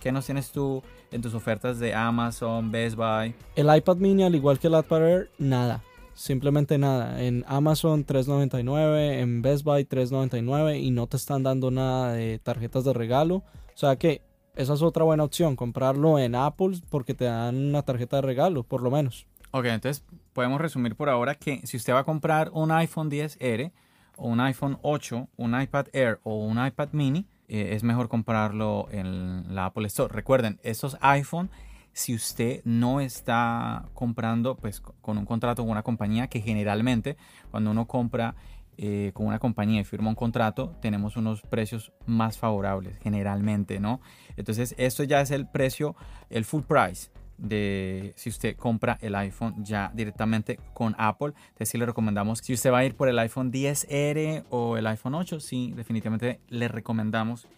¿Qué 0.00 0.12
nos 0.12 0.26
tienes 0.26 0.50
tú 0.50 0.82
en 1.10 1.22
tus 1.22 1.34
ofertas 1.34 1.78
de 1.78 1.94
Amazon, 1.94 2.70
Best 2.70 2.96
Buy? 2.96 3.34
El 3.56 3.74
iPad 3.74 3.96
mini, 3.96 4.22
al 4.22 4.34
igual 4.34 4.58
que 4.58 4.66
el 4.66 4.78
iPad 4.78 5.08
Air, 5.08 5.30
nada. 5.38 5.82
Simplemente 6.14 6.78
nada. 6.78 7.22
En 7.22 7.44
Amazon 7.48 8.06
3.99, 8.06 9.20
en 9.20 9.42
Best 9.42 9.64
Buy 9.64 9.84
3.99 9.84 10.80
y 10.80 10.90
no 10.90 11.06
te 11.06 11.16
están 11.16 11.42
dando 11.42 11.70
nada 11.70 12.12
de 12.12 12.38
tarjetas 12.38 12.84
de 12.84 12.92
regalo. 12.92 13.36
O 13.36 13.76
sea 13.76 13.96
que 13.96 14.22
esa 14.56 14.74
es 14.74 14.82
otra 14.82 15.04
buena 15.04 15.24
opción, 15.24 15.56
comprarlo 15.56 16.18
en 16.18 16.34
Apple 16.34 16.80
porque 16.90 17.14
te 17.14 17.24
dan 17.24 17.56
una 17.56 17.82
tarjeta 17.82 18.16
de 18.16 18.22
regalo, 18.22 18.62
por 18.62 18.82
lo 18.82 18.90
menos. 18.90 19.26
Ok, 19.50 19.66
entonces 19.66 20.04
podemos 20.32 20.60
resumir 20.60 20.96
por 20.96 21.08
ahora 21.08 21.36
que 21.36 21.60
si 21.66 21.76
usted 21.76 21.92
va 21.92 22.00
a 22.00 22.04
comprar 22.04 22.50
un 22.52 22.72
iPhone 22.72 23.10
10R 23.10 23.72
o 24.16 24.28
un 24.28 24.40
iPhone 24.40 24.78
8, 24.82 25.28
un 25.36 25.60
iPad 25.60 25.86
Air 25.92 26.20
o 26.24 26.44
un 26.44 26.64
iPad 26.64 26.88
mini, 26.92 27.26
eh, 27.48 27.70
es 27.72 27.82
mejor 27.82 28.08
comprarlo 28.08 28.88
en 28.90 29.54
la 29.54 29.66
Apple 29.66 29.86
Store. 29.86 30.12
Recuerden, 30.12 30.58
esos 30.62 30.96
iPhone, 31.00 31.50
si 31.92 32.14
usted 32.14 32.62
no 32.64 33.00
está 33.00 33.86
comprando 33.94 34.56
pues 34.56 34.80
con 34.80 35.18
un 35.18 35.24
contrato 35.26 35.62
con 35.62 35.70
una 35.70 35.82
compañía 35.82 36.26
que 36.26 36.40
generalmente 36.40 37.16
cuando 37.50 37.70
uno 37.70 37.86
compra 37.86 38.34
eh, 38.78 39.12
con 39.14 39.26
una 39.26 39.38
compañía 39.38 39.80
y 39.80 39.84
firma 39.84 40.08
un 40.08 40.14
contrato, 40.14 40.74
tenemos 40.80 41.16
unos 41.16 41.42
precios 41.42 41.92
más 42.06 42.38
favorables 42.38 42.98
generalmente, 42.98 43.80
¿no? 43.80 44.00
Entonces, 44.36 44.74
esto 44.78 45.04
ya 45.04 45.20
es 45.20 45.30
el 45.30 45.46
precio, 45.46 45.96
el 46.30 46.44
full 46.44 46.62
price 46.62 47.10
de 47.38 48.12
si 48.16 48.30
usted 48.30 48.56
compra 48.56 48.98
el 49.00 49.14
iPhone 49.14 49.64
ya 49.64 49.90
directamente 49.94 50.58
con 50.72 50.94
Apple. 50.98 51.32
Entonces 51.48 51.68
sí 51.68 51.78
le 51.78 51.86
recomendamos, 51.86 52.38
si 52.38 52.52
usted 52.52 52.72
va 52.72 52.78
a 52.78 52.84
ir 52.84 52.94
por 52.94 53.08
el 53.08 53.18
iPhone 53.18 53.52
10R 53.52 54.44
o 54.50 54.76
el 54.76 54.86
iPhone 54.86 55.14
8, 55.14 55.40
sí, 55.40 55.72
definitivamente 55.76 56.40
le 56.48 56.68
recomendamos 56.68 57.48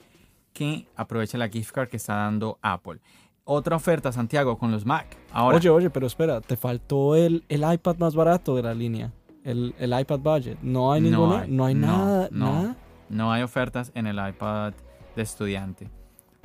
que 0.52 0.88
aproveche 0.96 1.37
la 1.37 1.48
gift 1.48 1.72
card 1.72 1.88
que 1.88 1.98
está 1.98 2.14
dando 2.14 2.59
Apple. 2.62 3.00
Otra 3.44 3.76
oferta, 3.76 4.11
Santiago, 4.11 4.59
con 4.59 4.72
los 4.72 4.85
Mac. 4.85 5.07
Ahora, 5.31 5.59
oye, 5.59 5.70
oye, 5.70 5.90
pero 5.90 6.07
espera, 6.07 6.40
te 6.40 6.57
faltó 6.57 7.14
el, 7.14 7.44
el 7.48 7.72
iPad 7.72 7.96
más 7.98 8.16
barato 8.16 8.57
de 8.57 8.62
la 8.62 8.74
línea, 8.74 9.12
el, 9.46 9.74
el 9.78 9.98
iPad 9.98 10.18
Budget. 10.18 10.59
No 10.61 10.92
hay 10.92 11.00
ninguna, 11.00 11.46
no 11.46 11.64
hay, 11.64 11.74
nada, 11.74 12.28
nada. 12.30 12.76
No 13.09 13.32
hay 13.32 13.42
ofertas 13.42 13.92
en 13.94 14.06
el 14.06 14.16
iPad 14.16 14.74
de 15.14 15.22
estudiante. 15.22 15.88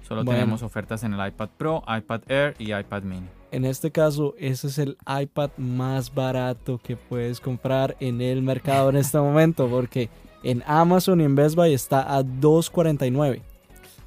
Solo 0.04 0.24
tenemos 0.24 0.62
ofertas 0.64 1.04
en 1.04 1.14
el 1.14 1.28
iPad 1.28 1.50
Pro, 1.58 1.84
iPad 1.88 2.22
Air 2.28 2.56
y 2.60 2.74
iPad 2.74 3.04
Mini. 3.04 3.28
En 3.52 3.66
este 3.66 3.92
caso, 3.92 4.34
ese 4.38 4.68
es 4.68 4.78
el 4.78 4.98
iPad 5.08 5.52
más 5.58 6.14
barato 6.14 6.80
que 6.82 6.96
puedes 6.96 7.40
comprar 7.40 7.98
en 8.00 8.22
el 8.22 8.42
mercado 8.42 8.90
en 8.90 8.98
este 8.98 9.18
momento, 9.20 9.68
porque 9.68 10.10
en 10.44 10.64
Amazon 10.66 11.22
y 11.22 11.26
en 11.26 11.36
Best 11.36 11.56
Buy 11.56 11.74
está 11.74 12.16
a 12.16 12.22
2.49. 12.24 13.42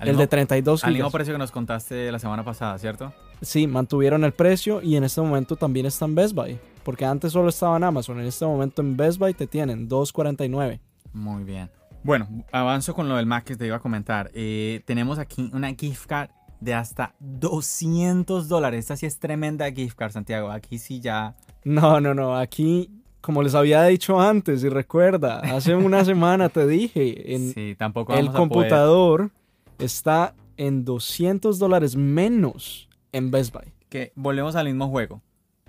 El 0.01 0.17
de 0.17 0.27
32 0.27 0.83
GB. 0.83 0.87
Al 0.87 0.95
mismo 0.95 1.11
precio 1.11 1.35
que 1.35 1.39
nos 1.39 1.51
contaste 1.51 2.11
la 2.13 2.19
semana 2.19 2.45
pasada, 2.45 2.79
¿cierto? 2.79 3.13
Sí, 3.41 3.67
mantuvieron 3.67 4.25
el 4.25 4.33
precio 4.33 4.83
y 4.83 4.97
en 4.97 5.05
este 5.05 5.21
momento 5.21 5.57
también 5.57 5.87
está 5.87 6.05
en 6.05 6.15
Best 6.15 6.35
Buy. 6.35 6.59
Porque 6.85 7.05
antes 7.05 7.33
solo 7.33 7.49
estaba 7.49 7.77
en 7.77 7.85
Amazon. 7.85 8.21
En 8.21 8.27
este 8.27 8.45
momento 8.45 8.83
en 8.83 8.97
Best 8.97 9.19
Buy 9.19 9.35
te 9.35 9.47
tienen 9.47 9.89
2.49. 9.89 10.81
Muy 11.13 11.45
bien. 11.45 11.71
Bueno, 12.03 12.29
avanzo 12.53 12.95
con 12.95 13.09
lo 13.09 13.17
del 13.17 13.25
Mac 13.25 13.45
que 13.45 13.57
te 13.57 13.67
iba 13.67 13.77
a 13.77 13.81
comentar. 13.81 14.31
Eh, 14.35 14.83
tenemos 14.85 15.19
aquí 15.19 15.51
una 15.55 15.75
gift 15.75 16.07
card 16.07 16.29
de 16.61 16.75
hasta 16.75 17.15
200 17.21 18.49
dólares. 18.49 18.81
Esta 18.81 18.97
sí 18.97 19.07
es 19.07 19.19
tremenda 19.19 19.71
gift 19.73 19.97
card, 19.97 20.13
Santiago. 20.13 20.51
Aquí 20.51 20.79
sí 20.79 21.01
ya... 21.01 21.35
No, 21.65 22.01
no, 22.01 22.13
no. 22.13 22.37
Aquí, 22.37 22.91
como 23.23 23.43
les 23.43 23.55
había 23.55 23.83
dicho 23.85 24.21
antes, 24.21 24.63
y 24.65 24.69
recuerda, 24.69 25.41
hace 25.41 25.75
una 25.75 26.05
semana 26.05 26.51
te 26.51 26.67
dije, 26.67 27.35
en 27.35 27.55
sí, 27.55 27.75
tampoco 27.79 28.15
el 28.15 28.31
computador 28.31 29.31
está 29.79 30.35
en 30.59 30.85
200 30.85 31.59
dólares 31.59 31.97
menos 31.97 32.89
en 33.13 33.31
Best 33.31 33.55
Buy. 33.55 33.73
Que 33.89 34.13
volvemos 34.15 34.57
al 34.57 34.67
mismo 34.67 34.89
juego. 34.89 35.23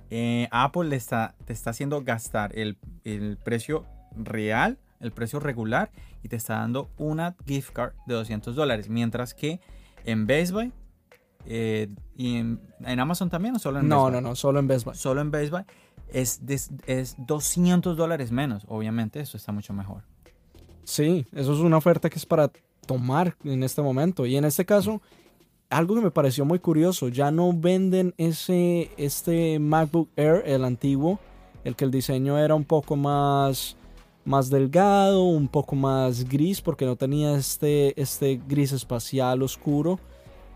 Eh, 0.10 0.48
Apple 0.52 0.86
le 0.86 0.96
está, 0.96 1.36
te 1.46 1.54
está 1.54 1.72
haciendo 1.72 2.04
gastar 2.04 2.58
el, 2.58 2.78
el 3.04 3.38
precio 3.38 3.86
real 4.16 4.78
el 5.00 5.12
precio 5.12 5.40
regular 5.40 5.92
y 6.24 6.30
te 6.30 6.36
está 6.36 6.56
dando 6.56 6.90
una 6.98 7.36
gift 7.46 7.72
card 7.72 7.94
de 8.06 8.16
200 8.16 8.56
dólares. 8.56 8.90
Mientras 8.90 9.34
que 9.34 9.60
en 10.04 10.28
Best 10.28 10.52
Buy 10.52 10.72
eh, 11.46 11.90
y 12.16 12.38
en, 12.38 12.60
Amazon 13.00 13.30
también 13.30 13.56
o 13.56 13.60
solo 13.60 13.80
en 13.80 13.88
no, 13.88 14.06
Best 14.06 14.14
Buy? 14.14 14.22
No, 14.22 14.30
no, 14.30 14.36
solo 14.36 14.60
en 14.60 14.68
Best 14.68 14.86
Buy. 14.86 14.96
Solo 14.96 15.22
en 15.22 15.32
Best 15.32 15.52
Buy 15.52 15.64
es, 16.10 16.42
es 16.86 17.16
200 17.20 17.96
dólares 17.96 18.32
menos. 18.32 18.64
Obviamente 18.68 19.20
eso 19.20 19.38
está 19.38 19.52
mucho 19.52 19.74
mejor. 19.74 20.04
Sí, 20.84 21.26
eso 21.34 21.54
es 21.54 21.60
una 21.60 21.78
oferta 21.78 22.10
que 22.10 22.18
es 22.18 22.26
para 22.26 22.52
tomar 22.86 23.36
en 23.44 23.64
este 23.64 23.82
momento. 23.82 24.26
Y 24.26 24.38
en 24.38 24.46
este 24.46 24.66
caso, 24.66 25.02
algo 25.78 25.96
que 25.96 26.02
me 26.02 26.12
pareció 26.12 26.46
muy 26.46 26.60
curioso, 26.60 27.10
ya 27.10 27.32
no 27.32 27.52
venden 27.54 28.14
ese, 28.18 28.92
este 28.98 29.60
MacBook 29.60 30.10
Air, 30.16 30.44
el 30.46 30.64
antiguo, 30.64 31.20
el 31.64 31.76
que 31.76 31.86
el 31.86 31.92
diseño 31.92 32.38
era 32.38 32.56
un 32.56 32.64
poco 32.64 32.96
más 32.96 33.76
más 34.24 34.50
delgado, 34.50 35.24
un 35.24 35.48
poco 35.48 35.76
más 35.76 36.28
gris 36.28 36.60
porque 36.60 36.86
no 36.86 36.96
tenía 36.96 37.36
este, 37.36 38.00
este 38.02 38.42
gris 38.48 38.72
espacial 38.72 39.44
oscuro. 39.44 40.00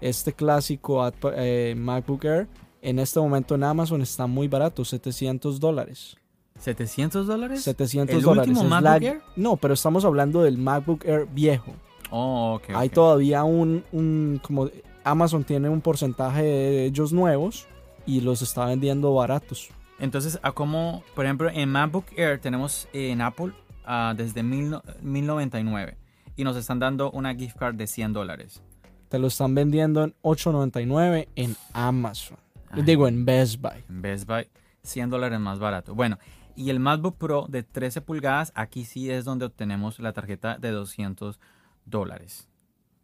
Este 0.02 0.34
clásico 0.34 1.08
eh, 1.36 1.76
MacBook 1.78 2.24
Air 2.24 2.48
en 2.82 3.00
este 3.00 3.20
momento 3.20 3.56
en 3.56 3.64
Amazon 3.64 4.02
está 4.02 4.26
muy 4.26 4.48
barato, 4.48 4.86
700 4.86 5.60
dólares. 5.60 6.18
¿700 6.64 7.26
dólares? 7.26 7.62
700 7.64 8.16
¿El 8.16 8.22
dólares. 8.22 8.50
Último 8.50 8.70
MacBook 8.70 9.04
Air? 9.04 9.22
No, 9.36 9.58
pero 9.58 9.74
estamos 9.74 10.04
hablando 10.06 10.42
del 10.42 10.58
MacBook 10.58 11.06
Air 11.06 11.28
viejo. 11.28 11.74
Oh, 12.10 12.56
ok. 12.56 12.70
Hay 12.74 12.90
todavía 12.90 13.44
un, 13.44 13.84
un, 13.92 14.42
como 14.42 14.70
Amazon 15.04 15.44
tiene 15.44 15.70
un 15.70 15.82
porcentaje 15.82 16.44
de 16.44 16.86
ellos 16.86 17.14
nuevos 17.14 17.68
y 18.06 18.22
los 18.22 18.42
está 18.42 18.66
vendiendo 18.66 19.14
baratos. 19.14 19.70
Entonces, 20.00 20.40
a 20.44 20.52
como, 20.52 21.04
por 21.16 21.26
ejemplo, 21.26 21.50
en 21.50 21.70
MacBook 21.70 22.06
Air 22.16 22.40
tenemos 22.40 22.88
en 22.94 23.22
Apple 23.22 23.52
uh, 23.88 24.16
desde 24.16 24.44
mil, 24.44 24.78
1099 25.02 25.98
y 26.36 26.44
nos 26.44 26.56
están 26.56 26.80
dando 26.80 27.12
una 27.12 27.36
gift 27.36 27.58
card 27.58 27.76
de 27.76 27.86
100 27.86 28.14
dólares. 28.14 28.64
Te 29.10 29.20
lo 29.20 29.28
están 29.28 29.56
vendiendo 29.56 30.04
en 30.04 30.16
8.99 30.22 31.28
en 31.36 31.56
Amazon. 31.74 32.38
Digo, 32.86 33.08
en 33.08 33.26
Best 33.26 33.60
Buy. 33.60 33.84
En 33.90 34.02
Best 34.02 34.28
Buy, 34.28 34.48
100 34.84 35.10
dólares 35.10 35.40
más 35.40 35.60
barato. 35.60 35.96
Bueno, 35.96 36.18
y 36.56 36.70
el 36.70 36.80
MacBook 36.80 37.18
Pro 37.18 37.46
de 37.48 37.64
13 37.64 38.02
pulgadas, 38.02 38.52
aquí 38.54 38.84
sí 38.84 39.10
es 39.10 39.26
donde 39.26 39.46
obtenemos 39.46 40.00
la 40.00 40.14
tarjeta 40.14 40.58
de 40.58 40.72
200 40.72 41.40
dólares. 41.86 42.49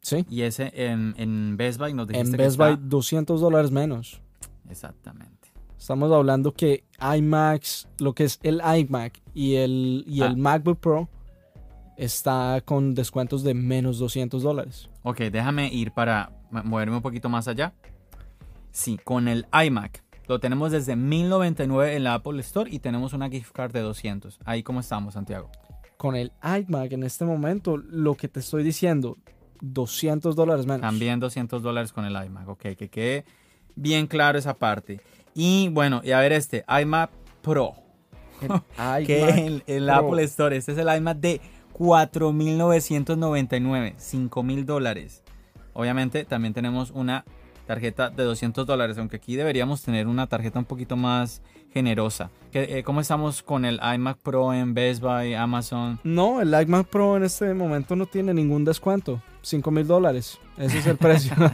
Sí. 0.05 0.23
Y 0.29 0.43
ese 0.43 0.71
en, 0.75 1.15
en 1.17 1.57
Best 1.57 1.79
Buy 1.79 1.95
nos 1.95 2.07
dijiste 2.07 2.29
En 2.29 2.37
Best 2.37 2.57
Buy, 2.57 2.77
200 2.79 3.41
dólares 3.41 3.71
menos. 3.71 4.21
Exactamente. 4.69 5.51
Estamos 5.79 6.11
hablando 6.11 6.53
que 6.53 6.83
iMacs, 7.17 7.87
lo 7.97 8.13
que 8.13 8.25
es 8.25 8.39
el 8.43 8.61
iMac 8.61 9.19
y 9.33 9.55
el, 9.55 10.03
y 10.07 10.21
el 10.21 10.33
ah. 10.33 10.35
MacBook 10.37 10.79
Pro 10.79 11.09
está 11.97 12.61
con 12.63 12.93
descuentos 12.93 13.41
de 13.41 13.55
menos 13.55 13.97
200 13.97 14.43
dólares. 14.43 14.91
Ok, 15.01 15.21
déjame 15.31 15.73
ir 15.73 15.91
para 15.91 16.31
moverme 16.51 16.97
un 16.97 17.01
poquito 17.01 17.27
más 17.27 17.47
allá. 17.47 17.73
Sí, 18.69 18.99
con 19.03 19.27
el 19.27 19.47
iMac 19.51 20.03
lo 20.27 20.39
tenemos 20.39 20.71
desde 20.71 20.95
1099 20.95 21.95
en 21.95 22.03
la 22.03 22.13
Apple 22.13 22.39
Store 22.41 22.69
y 22.69 22.77
tenemos 22.77 23.13
una 23.13 23.27
gift 23.27 23.51
card 23.53 23.71
de 23.71 23.81
200. 23.81 24.39
Ahí 24.45 24.61
cómo 24.61 24.81
estamos, 24.81 25.15
Santiago. 25.15 25.49
Con 25.97 26.15
el 26.15 26.31
iMac 26.43 26.91
en 26.91 27.03
este 27.03 27.25
momento, 27.25 27.77
lo 27.77 28.13
que 28.13 28.27
te 28.27 28.41
estoy 28.41 28.63
diciendo, 28.63 29.17
200 29.61 30.35
dólares 30.35 30.65
menos. 30.65 30.81
También 30.81 31.19
200 31.19 31.63
dólares 31.63 31.93
con 31.93 32.05
el 32.05 32.13
iMac. 32.13 32.49
Ok, 32.49 32.61
que 32.77 32.89
quede 32.89 33.25
bien 33.75 34.07
claro 34.07 34.37
esa 34.37 34.55
parte. 34.55 34.99
Y 35.33 35.69
bueno, 35.69 36.01
y 36.03 36.11
a 36.11 36.19
ver 36.19 36.33
este, 36.33 36.65
iMac 36.81 37.11
Pro. 37.41 37.73
que 39.05 39.61
el, 39.65 39.89
Apple 39.89 40.21
Store. 40.23 40.55
Este 40.55 40.73
es 40.73 40.77
el 40.77 40.95
iMac 40.95 41.17
de 41.17 41.41
4.999, 41.73 43.95
5.000 43.95 44.65
dólares. 44.65 45.23
Obviamente 45.73 46.25
también 46.25 46.53
tenemos 46.53 46.91
una 46.91 47.25
tarjeta 47.67 48.09
de 48.09 48.23
200 48.23 48.65
dólares, 48.65 48.97
aunque 48.97 49.17
aquí 49.17 49.35
deberíamos 49.35 49.81
tener 49.81 50.07
una 50.07 50.27
tarjeta 50.27 50.57
un 50.59 50.65
poquito 50.65 50.95
más 50.95 51.41
generosa. 51.73 52.29
Eh, 52.53 52.83
¿Cómo 52.85 53.01
estamos 53.01 53.43
con 53.43 53.65
el 53.65 53.81
iMac 53.95 54.19
Pro 54.19 54.53
en 54.53 54.73
Best 54.73 55.01
Buy, 55.01 55.33
Amazon? 55.33 55.99
No, 56.03 56.39
el 56.41 56.53
iMac 56.53 56.87
Pro 56.87 57.17
en 57.17 57.23
este 57.23 57.53
momento 57.53 57.97
no 57.97 58.05
tiene 58.05 58.33
ningún 58.33 58.63
descuento. 58.63 59.21
5 59.45 59.71
mil 59.71 59.87
dólares. 59.87 60.39
Ese 60.57 60.79
es 60.79 60.87
el 60.87 60.97
precio. 60.97 61.33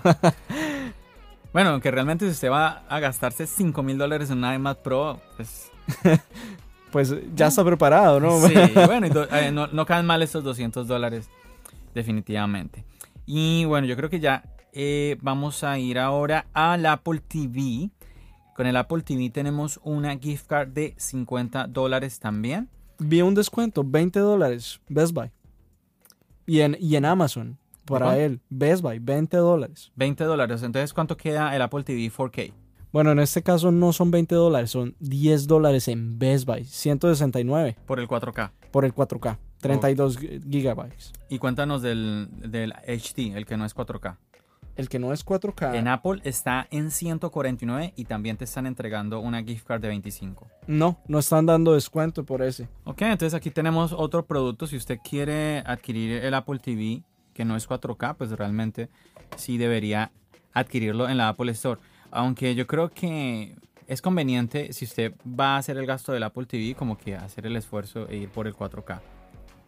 Bueno, 1.54 1.72
aunque 1.72 1.92
realmente 1.92 2.26
si 2.26 2.32
usted 2.32 2.50
va 2.50 2.84
a 2.88 3.00
gastarse 3.00 3.46
5 3.46 3.84
mil 3.84 3.98
dólares 3.98 4.30
en 4.30 4.44
un 4.44 4.54
iMac 4.54 4.80
Pro, 4.80 5.20
pues... 5.36 5.70
pues 6.92 7.14
ya 7.36 7.48
está 7.48 7.64
preparado, 7.66 8.20
¿no? 8.20 8.40
Sí, 8.48 8.54
bueno, 8.86 9.08
eh, 9.32 9.52
no, 9.52 9.68
no, 9.68 9.86
caen 9.86 10.06
mal 10.06 10.24
estos 10.24 10.44
200 10.44 10.88
dólares, 10.88 11.30
definitivamente. 11.94 12.86
Y 13.26 13.66
bueno, 13.66 13.86
yo 13.86 13.98
creo 13.98 14.10
que 14.10 14.22
ya 14.22 14.44
eh, 14.72 15.18
vamos 15.22 15.66
a 15.66 15.78
ir 15.78 16.00
ahora 16.00 16.46
al 16.54 16.86
Apple 16.86 17.22
TV, 17.28 17.90
Con 18.56 18.66
el 18.66 18.78
Apple 18.78 19.02
TV 19.02 19.30
tenemos 19.30 19.82
una 19.84 20.18
gift 20.18 20.48
card 20.48 20.70
de 20.70 20.94
50 20.98 21.68
dólares 21.68 22.20
también. 22.20 22.70
Vi 22.98 23.22
un 23.22 23.36
descuento, 23.36 23.84
20 23.84 24.20
dólares, 24.20 24.80
Best 24.88 25.14
Buy. 25.14 25.32
Y 26.46 26.62
en, 26.62 26.78
y 26.80 26.96
en 26.96 27.06
Amazon, 27.06 27.58
para 28.00 28.18
él, 28.18 28.40
Best 28.50 28.82
Buy, 28.82 29.00
20 29.00 29.38
dólares. 29.38 29.92
20 29.96 30.24
dólares. 30.24 30.64
Entonces, 30.64 30.94
¿cuánto 30.94 31.16
queda 31.18 31.56
el 31.56 31.62
Apple 31.62 31.84
TV 31.84 32.12
4K? 32.12 32.54
Bueno, 32.92 33.12
en 33.12 33.20
este 33.20 33.42
caso 33.42 33.72
no 33.72 33.94
son 33.94 34.12
20 34.12 34.36
dólares, 34.36 34.72
son 34.72 34.96
10 35.00 35.48
dólares 35.48 35.88
en 35.88 36.20
Best 36.20 36.46
Buy, 36.46 36.66
169 36.66 37.78
Por 37.86 38.00
el 38.02 38.08
4K. 38.08 38.52
por 38.72 38.84
el 38.84 38.94
4K, 38.94 39.38
32 39.62 40.18
gigabytes. 40.18 41.14
Y 41.30 41.38
cuéntanos 41.40 41.82
del, 41.82 42.28
del 42.32 42.74
HD, 42.74 43.38
el 43.38 43.46
que 43.46 43.56
no 43.56 43.64
es 43.66 43.74
4K. 43.74 44.18
El 44.76 44.88
que 44.90 45.00
no 45.00 45.12
es 45.14 45.26
4K, 45.26 45.76
En 45.76 45.88
Apple 45.88 46.22
está 46.24 46.68
en 46.72 46.92
149 46.92 47.94
y 47.96 48.06
también 48.06 48.38
te 48.38 48.46
están 48.46 48.66
entregando 48.66 49.20
una 49.20 49.44
gift 49.44 49.66
card 49.68 49.82
de 49.82 49.90
25. 49.90 50.48
no, 50.68 50.98
no 51.08 51.20
están 51.20 51.46
dando 51.46 51.74
descuento 51.74 52.24
por 52.26 52.42
ese. 52.42 52.68
Ok, 52.86 53.02
entonces 53.04 53.34
aquí 53.34 53.52
tenemos 53.52 53.94
otro 53.94 54.26
producto. 54.26 54.68
Si 54.68 54.76
usted 54.78 55.00
quiere 55.08 55.60
adquirir 55.66 56.24
el 56.24 56.34
Apple 56.34 56.60
TV, 56.60 57.04
que 57.42 57.46
no 57.46 57.56
es 57.56 57.68
4K, 57.68 58.16
pues 58.18 58.30
realmente 58.32 58.88
sí 59.36 59.58
debería 59.58 60.12
adquirirlo 60.54 61.10
en 61.10 61.18
la 61.18 61.30
Apple 61.30 61.52
Store. 61.54 61.82
Aunque 62.12 62.54
yo 62.54 62.68
creo 62.68 62.90
que 62.90 63.56
es 63.88 64.00
conveniente 64.00 64.74
si 64.74 64.86
usted 64.86 65.14
va 65.28 65.56
a 65.56 65.58
hacer 65.58 65.76
el 65.78 65.88
gasto 65.88 66.12
del 66.12 66.22
Apple 66.22 66.46
TV, 66.46 66.76
como 66.76 67.00
que 67.00 67.16
hacer 67.16 67.48
el 67.48 67.56
esfuerzo 67.56 68.08
e 68.10 68.18
ir 68.18 68.30
por 68.30 68.46
el 68.46 68.54
4K. 68.54 69.00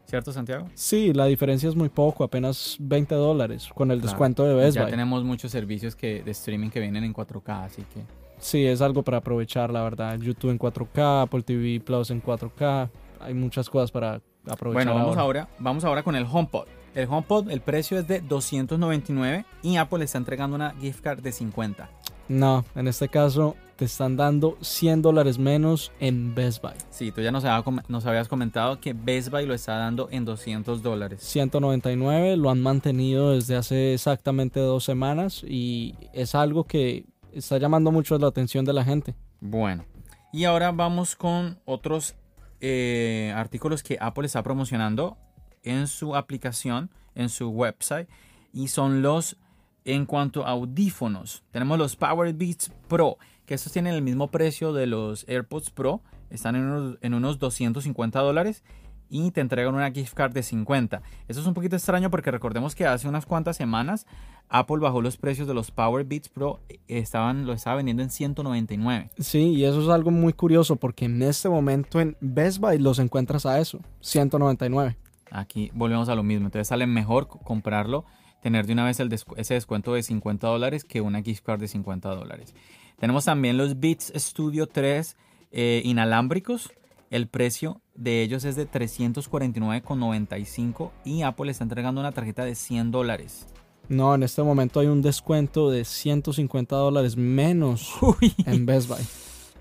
¿Cierto, 0.05 0.31
Santiago? 0.31 0.67
Sí, 0.75 1.13
la 1.13 1.25
diferencia 1.25 1.67
es 1.67 1.75
muy 1.75 1.89
poco, 1.89 2.23
apenas 2.23 2.77
20 2.79 3.15
dólares 3.15 3.67
con 3.73 3.89
el 3.89 3.97
Claro. 3.99 4.09
descuento 4.11 4.43
de 4.43 4.53
Best 4.53 4.75
ya 4.75 4.83
Buy. 4.83 4.91
tenemos 4.91 5.23
muchos 5.23 5.51
servicios 5.51 5.95
que, 5.95 6.21
de 6.21 6.29
streaming 6.31 6.69
que 6.69 6.79
vienen 6.79 7.03
en 7.03 7.13
4K, 7.13 7.63
así 7.65 7.81
que... 7.91 8.01
Sí, 8.37 8.63
es 8.67 8.81
algo 8.81 9.01
para 9.01 9.17
aprovechar, 9.17 9.71
la 9.71 9.81
verdad. 9.81 10.19
YouTube 10.19 10.51
en 10.51 10.59
4K, 10.59 11.23
Apple 11.23 11.41
TV 11.41 11.79
Plus 11.83 12.11
en 12.11 12.21
4K. 12.21 12.89
Hay 13.21 13.33
muchas 13.33 13.67
cosas 13.67 13.89
para 13.89 14.21
aprovechar. 14.47 14.85
Bueno, 14.85 14.93
vamos 14.93 15.17
ahora. 15.17 15.43
ahora, 15.43 15.55
vamos 15.57 15.83
ahora 15.85 16.03
con 16.03 16.15
el 16.15 16.27
HomePod. 16.31 16.67
El 16.95 17.07
HomePod, 17.09 17.49
el 17.49 17.61
precio 17.61 17.97
es 17.97 18.07
de 18.07 18.21
299 18.21 19.45
y 19.63 19.77
Apple 19.77 20.03
está 20.03 20.19
entregando 20.19 20.55
una 20.55 20.75
gift 20.79 21.01
card 21.01 21.21
de 21.21 21.31
50. 21.31 21.89
No, 22.29 22.63
en 22.75 22.87
este 22.87 23.09
caso 23.09 23.55
te 23.75 23.85
están 23.85 24.15
dando 24.15 24.57
100 24.61 25.01
dólares 25.01 25.39
menos 25.39 25.91
en 25.99 26.35
Best 26.35 26.61
Buy. 26.61 26.73
Sí, 26.91 27.11
tú 27.11 27.21
ya 27.21 27.31
nos, 27.31 27.45
habías 27.45 28.27
comentado 28.27 28.79
que 28.79 28.93
Best 28.93 29.29
Buy 29.29 29.47
lo 29.47 29.55
está 29.55 29.75
dando 29.77 30.07
en 30.11 30.23
200 30.23 30.83
dólares. 30.83 31.21
199 31.21 32.37
lo 32.37 32.51
han 32.51 32.61
mantenido 32.61 33.31
desde 33.31 33.55
hace 33.55 33.95
exactamente 33.95 34.59
dos 34.59 34.83
semanas 34.83 35.43
y 35.43 35.95
es 36.13 36.35
algo 36.35 36.65
que 36.65 37.05
está 37.33 37.57
llamando 37.57 37.91
mucho 37.91 38.17
la 38.19 38.27
atención 38.27 38.65
de 38.65 38.73
la 38.73 38.83
gente. 38.83 39.15
Bueno, 39.41 39.83
y 40.31 40.45
ahora 40.45 40.71
vamos 40.71 41.15
con 41.15 41.59
otros 41.65 42.13
eh, 42.61 43.33
artículos 43.35 43.81
que 43.81 43.97
Apple 43.99 44.27
está 44.27 44.43
promocionando 44.43 45.17
en 45.63 45.87
su 45.87 46.15
aplicación, 46.15 46.89
en 47.15 47.29
su 47.29 47.49
website, 47.49 48.07
y 48.51 48.67
son 48.67 49.01
los 49.01 49.37
en 49.85 50.05
cuanto 50.05 50.45
a 50.45 50.51
audífonos. 50.51 51.43
Tenemos 51.51 51.77
los 51.77 51.95
Power 51.95 52.33
Beats 52.33 52.71
Pro, 52.87 53.17
que 53.45 53.55
estos 53.55 53.73
tienen 53.73 53.93
el 53.93 54.01
mismo 54.01 54.31
precio 54.31 54.73
de 54.73 54.87
los 54.87 55.27
AirPods 55.27 55.71
Pro, 55.71 56.01
están 56.29 56.55
en 56.55 56.63
unos, 56.63 56.97
en 57.01 57.13
unos 57.13 57.39
250 57.39 58.19
dólares 58.19 58.63
y 59.09 59.29
te 59.31 59.41
entregan 59.41 59.75
una 59.75 59.91
gift 59.91 60.13
card 60.13 60.33
de 60.33 60.41
50. 60.41 61.01
Eso 61.27 61.41
es 61.41 61.45
un 61.45 61.53
poquito 61.53 61.75
extraño 61.75 62.09
porque 62.09 62.31
recordemos 62.31 62.73
que 62.73 62.87
hace 62.87 63.07
unas 63.07 63.25
cuantas 63.25 63.57
semanas 63.57 64.07
Apple 64.49 64.79
bajó 64.79 65.01
los 65.01 65.17
precios 65.17 65.47
de 65.47 65.53
los 65.53 65.71
Power 65.71 66.05
Beats 66.05 66.29
Pro, 66.29 66.61
eh, 66.69 66.79
estaban, 66.87 67.45
lo 67.45 67.53
estaba 67.53 67.77
vendiendo 67.77 68.03
en 68.03 68.09
199. 68.09 69.11
Sí, 69.19 69.49
y 69.49 69.65
eso 69.65 69.81
es 69.81 69.89
algo 69.89 70.11
muy 70.11 70.33
curioso 70.33 70.75
porque 70.75 71.05
en 71.05 71.21
este 71.21 71.49
momento 71.49 71.99
en 71.99 72.17
Best 72.21 72.59
Buy 72.59 72.79
los 72.79 72.99
encuentras 72.99 73.45
a 73.45 73.59
eso, 73.59 73.79
199. 74.01 74.97
Aquí 75.35 75.71
volvemos 75.73 76.09
a 76.09 76.15
lo 76.15 76.23
mismo. 76.23 76.45
Entonces 76.45 76.67
sale 76.67 76.85
mejor 76.87 77.27
comprarlo, 77.27 78.05
tener 78.41 78.65
de 78.67 78.73
una 78.73 78.85
vez 78.85 78.99
el 78.99 79.09
descu- 79.09 79.33
ese 79.37 79.55
descuento 79.55 79.93
de 79.93 80.03
50 80.03 80.47
dólares 80.47 80.83
que 80.85 81.01
una 81.01 81.21
gift 81.21 81.43
card 81.43 81.59
de 81.59 81.67
50 81.67 82.09
dólares. 82.15 82.53
Tenemos 82.99 83.25
también 83.25 83.57
los 83.57 83.79
Beats 83.79 84.13
Studio 84.15 84.67
3 84.67 85.17
eh, 85.51 85.81
inalámbricos. 85.83 86.71
El 87.09 87.27
precio 87.27 87.81
de 87.95 88.21
ellos 88.23 88.43
es 88.45 88.55
de 88.55 88.69
349,95 88.69 90.91
y 91.05 91.21
Apple 91.23 91.51
está 91.51 91.63
entregando 91.63 92.01
una 92.01 92.11
tarjeta 92.11 92.43
de 92.45 92.55
100 92.55 92.91
dólares. 92.91 93.47
No, 93.89 94.15
en 94.15 94.23
este 94.23 94.41
momento 94.43 94.79
hay 94.79 94.87
un 94.87 95.01
descuento 95.01 95.69
de 95.69 95.83
150 95.85 96.75
dólares 96.75 97.17
menos 97.17 97.91
Uy, 98.01 98.33
en 98.45 98.65
Best 98.65 98.87
Buy. 98.87 99.01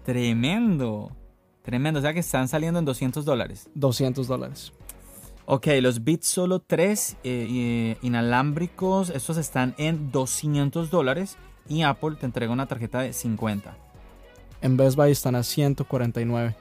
tremendo. 0.04 1.10
Tremendo. 1.62 1.98
O 1.98 2.02
sea 2.02 2.14
que 2.14 2.20
están 2.20 2.48
saliendo 2.48 2.78
en 2.78 2.84
200 2.84 3.24
dólares. 3.24 3.68
200 3.74 4.26
dólares. 4.26 4.72
Ok, 5.44 5.66
los 5.80 6.04
Beats 6.04 6.28
Solo 6.28 6.60
3 6.60 7.12
eh, 7.12 7.16
eh, 7.24 7.96
inalámbricos, 8.02 9.10
estos 9.10 9.36
están 9.36 9.74
en 9.76 10.12
200 10.12 10.88
dólares 10.88 11.36
y 11.68 11.82
Apple 11.82 12.16
te 12.18 12.26
entrega 12.26 12.52
una 12.52 12.66
tarjeta 12.66 13.00
de 13.00 13.12
50. 13.12 13.76
En 14.60 14.76
Best 14.76 14.96
Buy 14.96 15.10
están 15.10 15.34
a 15.34 15.42
149. 15.42 16.54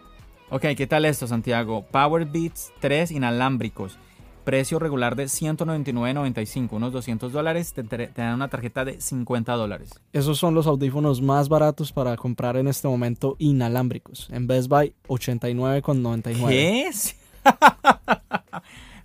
Ok, 0.50 0.66
¿qué 0.76 0.88
tal 0.88 1.06
esto, 1.06 1.28
Santiago? 1.28 1.86
Power 1.92 2.26
Beats 2.26 2.74
3 2.80 3.12
inalámbricos, 3.12 4.00
precio 4.44 4.80
regular 4.80 5.16
de 5.16 5.26
199.95, 5.26 6.70
unos 6.72 6.92
200 6.92 7.32
dólares, 7.32 7.74
te, 7.74 7.84
dan 7.84 8.34
una 8.34 8.48
tarjeta 8.48 8.84
de 8.84 9.00
50 9.00 9.54
dólares. 9.54 9.92
Esos 10.12 10.40
son 10.40 10.56
los 10.56 10.66
audífonos 10.66 11.22
más 11.22 11.50
baratos 11.50 11.92
para 11.92 12.18
comprar 12.18 12.58
en 12.58 12.68
este 12.68 12.88
momento 12.88 13.36
inalámbricos. 13.38 14.28
En 14.32 14.48
Best 14.48 14.68
Buy 14.70 14.96
89,99. 15.08 16.48
¿Qué 16.50 16.88
es? 16.88 17.16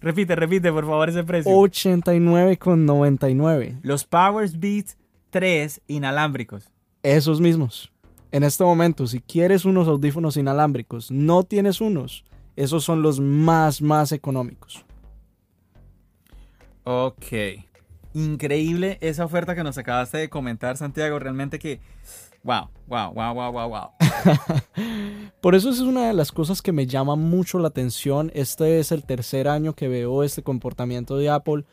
repite, 0.01 0.37
repite, 0.37 0.73
por 0.73 0.85
favor, 0.85 1.09
ese 1.09 1.25
precio. 1.25 1.53
89,99. 1.53 3.79
Los 3.83 4.05
Power 4.05 4.49
Beats 4.57 4.97
3 5.31 5.81
inalámbricos. 5.87 6.71
Esos 7.03 7.41
mismos. 7.41 7.91
En 8.33 8.43
este 8.43 8.65
momento, 8.65 9.07
si 9.07 9.21
quieres 9.21 9.65
unos 9.65 9.89
audífonos 9.89 10.37
inalámbricos, 10.37 11.11
no 11.11 11.45
tienes 11.45 11.81
unos. 11.81 12.25
Esos 12.57 12.85
son 12.85 13.03
los 13.03 13.21
más, 13.21 13.83
más 13.83 14.13
económicos. 14.13 14.85
Ok. 16.85 17.25
Increíble 18.15 18.99
esa 19.01 19.25
oferta 19.25 19.55
que 19.55 19.63
nos 19.63 19.77
acabaste 19.77 20.19
de 20.19 20.31
comentar, 20.31 20.77
Santiago. 20.77 21.19
Realmente 21.19 21.59
que. 21.59 21.81
Wow, 22.47 22.69
wow, 22.87 23.13
wow, 23.13 23.35
wow, 23.35 23.53
wow, 23.53 23.69
wow. 23.69 23.91
Por 25.41 25.57
eso 25.57 25.69
es 25.69 25.81
una 25.81 26.07
de 26.07 26.15
las 26.15 26.31
cosas 26.31 26.63
que 26.63 26.71
me 26.71 26.87
llama 26.87 27.17
mucho 27.17 27.59
la 27.59 27.67
atención. 27.69 28.31
Este 28.35 28.79
es 28.79 28.93
el 28.93 29.03
tercer 29.03 29.49
año 29.49 29.73
que 29.75 29.89
veo 29.89 30.23
este 30.23 30.45
comportamiento 30.45 31.17
de 31.17 31.29
Apple. 31.29 31.65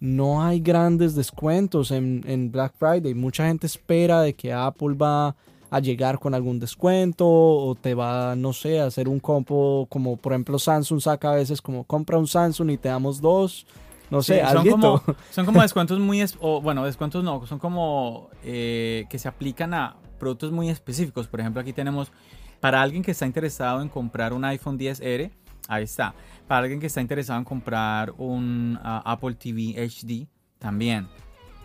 No 0.00 0.42
hay 0.42 0.58
grandes 0.58 1.14
descuentos 1.14 1.92
en, 1.92 2.24
en 2.26 2.50
Black 2.50 2.74
Friday. 2.76 3.14
Mucha 3.14 3.46
gente 3.46 3.68
espera 3.68 4.20
de 4.22 4.34
que 4.34 4.52
Apple 4.52 4.96
va 5.00 5.36
a 5.70 5.78
llegar 5.78 6.18
con 6.18 6.34
algún 6.34 6.58
descuento 6.58 7.24
o 7.28 7.76
te 7.76 7.94
va, 7.94 8.34
no 8.34 8.52
sé, 8.52 8.80
a 8.80 8.86
hacer 8.86 9.08
un 9.08 9.20
combo 9.20 9.86
como 9.86 10.16
por 10.16 10.32
ejemplo 10.32 10.58
Samsung 10.58 11.00
saca 11.00 11.30
a 11.30 11.34
veces 11.34 11.60
como 11.62 11.84
compra 11.84 12.18
un 12.18 12.26
Samsung 12.26 12.70
y 12.70 12.78
te 12.78 12.88
damos 12.88 13.20
dos. 13.20 13.66
No 14.10 14.22
sé, 14.22 14.40
Sí, 14.40 14.40
son, 14.40 14.56
alguito. 14.56 14.76
como, 14.76 15.02
son 15.30 15.46
como 15.46 15.62
descuentos 15.62 16.00
muy. 16.00 16.24
o, 16.40 16.60
bueno, 16.60 16.84
descuentos 16.84 17.22
no, 17.22 17.46
son 17.46 17.58
como 17.58 18.30
eh, 18.42 19.04
que 19.10 19.18
se 19.18 19.28
aplican 19.28 19.74
a 19.74 19.96
productos 20.18 20.52
muy 20.52 20.68
específicos. 20.68 21.26
Por 21.26 21.40
ejemplo, 21.40 21.60
aquí 21.60 21.72
tenemos 21.72 22.12
para 22.60 22.82
alguien 22.82 23.02
que 23.02 23.12
está 23.12 23.26
interesado 23.26 23.80
en 23.82 23.88
comprar 23.88 24.32
un 24.32 24.44
iPhone 24.44 24.78
10R, 24.78 25.30
ahí 25.68 25.84
está. 25.84 26.14
Para 26.46 26.62
alguien 26.62 26.80
que 26.80 26.86
está 26.86 27.00
interesado 27.00 27.38
en 27.38 27.44
comprar 27.44 28.12
un 28.18 28.78
ah, 28.82 29.02
Apple 29.04 29.34
TV 29.34 29.74
HD, 29.76 30.26
también. 30.58 31.08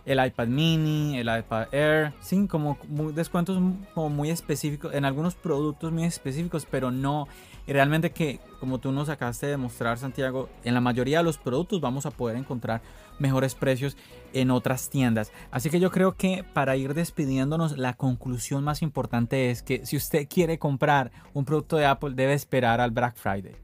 El 0.06 0.26
iPad 0.26 0.48
mini, 0.48 1.18
el 1.18 1.28
iPad 1.28 1.74
Air, 1.74 2.14
sí, 2.22 2.48
como 2.48 2.78
descuentos 3.14 3.58
como 3.94 4.10
muy 4.10 4.30
específicos 4.30 4.94
en 4.94 5.06
algunos 5.06 5.36
productos 5.36 5.92
muy 5.92 6.04
específicos, 6.04 6.68
pero 6.70 6.92
no 6.92 7.28
realmente 7.68 8.12
que, 8.12 8.40
como 8.60 8.80
tú 8.80 8.92
nos 8.92 9.10
acabaste 9.10 9.48
de 9.48 9.58
mostrar, 9.58 9.98
Santiago, 9.98 10.50
en 10.64 10.74
la 10.74 10.82
mayoría 10.82 11.20
de 11.20 11.24
los 11.24 11.38
productos 11.38 11.80
vamos 11.80 12.06
a 12.06 12.12
poder 12.12 12.36
encontrar 12.36 12.82
mejores 13.20 13.56
precios 13.56 13.96
en 14.34 14.52
otras 14.52 14.90
tiendas. 14.90 15.32
Así 15.52 15.70
que 15.70 15.80
yo 15.80 15.92
creo 15.92 16.16
que 16.16 16.44
para 16.54 16.76
ir 16.76 16.94
despidiéndonos, 16.94 17.78
la 17.78 17.94
conclusión 17.94 18.64
más 18.64 18.82
importante 18.82 19.52
es 19.52 19.64
que 19.64 19.86
si 19.86 19.96
usted 19.96 20.28
quiere 20.28 20.60
comprar 20.60 21.12
un 21.34 21.46
producto 21.46 21.78
de 21.78 21.86
Apple, 21.86 22.12
debe 22.16 22.34
esperar 22.34 22.82
al 22.82 22.92
Black 22.92 23.16
Friday. 23.16 23.56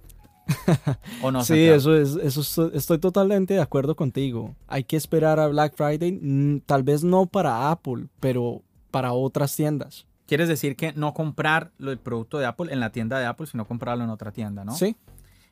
¿O 1.21 1.31
no? 1.31 1.43
Sí, 1.43 1.65
eso 1.65 1.95
es, 1.95 2.15
eso 2.15 2.71
estoy, 2.73 2.99
totalmente 2.99 3.53
de 3.53 3.61
acuerdo 3.61 3.95
contigo. 3.95 4.55
Hay 4.67 4.83
que 4.83 4.97
esperar 4.97 5.39
a 5.39 5.47
Black 5.47 5.75
Friday, 5.75 6.11
mm, 6.11 6.61
tal 6.65 6.83
vez 6.83 7.03
no 7.03 7.25
para 7.25 7.71
Apple, 7.71 8.07
pero 8.19 8.61
para 8.91 9.13
otras 9.13 9.55
tiendas. 9.55 10.05
Quieres 10.27 10.47
decir 10.47 10.75
que 10.75 10.93
no 10.93 11.13
comprar 11.13 11.71
el 11.79 11.97
producto 11.97 12.37
de 12.37 12.45
Apple 12.45 12.71
en 12.71 12.79
la 12.79 12.91
tienda 12.91 13.19
de 13.19 13.25
Apple, 13.25 13.47
sino 13.47 13.65
comprarlo 13.65 14.03
en 14.03 14.09
otra 14.11 14.31
tienda, 14.31 14.63
¿no? 14.63 14.75
Sí, 14.75 14.95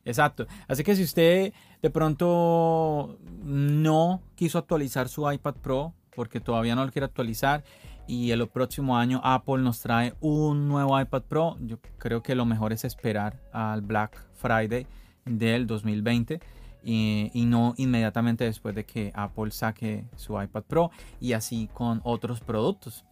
Exacto. 0.07 0.47
Así 0.69 0.85
que 0.85 0.95
si 0.95 1.03
usted 1.03 1.53
de 1.81 1.89
pronto 1.89 3.19
no 3.43 4.21
quiso 4.35 4.57
actualizar 4.57 5.09
su 5.09 5.29
iPad 5.29 5.55
Pro 5.55 5.93
porque 6.15 6.39
todavía 6.39 6.75
no 6.75 6.85
lo 6.85 6.91
quiere 6.91 7.05
actualizar, 7.05 7.63
y 8.07 8.31
el 8.31 8.47
próximo 8.47 8.97
año 8.97 9.21
Apple 9.23 9.59
nos 9.59 9.79
trae 9.79 10.13
un 10.21 10.67
nuevo 10.67 10.99
iPad 10.99 11.23
Pro. 11.23 11.57
Yo 11.61 11.77
creo 11.97 12.23
que 12.23 12.35
lo 12.35 12.45
mejor 12.45 12.73
es 12.73 12.85
esperar 12.85 13.39
al 13.51 13.81
Black 13.81 14.23
Friday 14.33 14.87
del 15.25 15.67
2020 15.67 16.39
y, 16.83 17.31
y, 17.33 17.45
no 17.45 17.73
inmediatamente 17.77 18.45
después 18.45 18.73
de 18.73 18.85
que 18.85 19.11
Apple 19.13 19.51
saque 19.51 20.05
su 20.15 20.41
iPad 20.41 20.63
Pro 20.63 20.91
y 21.19 21.33
así 21.33 21.69
con 21.73 22.01
otros 22.03 22.39
productos. 22.39 23.03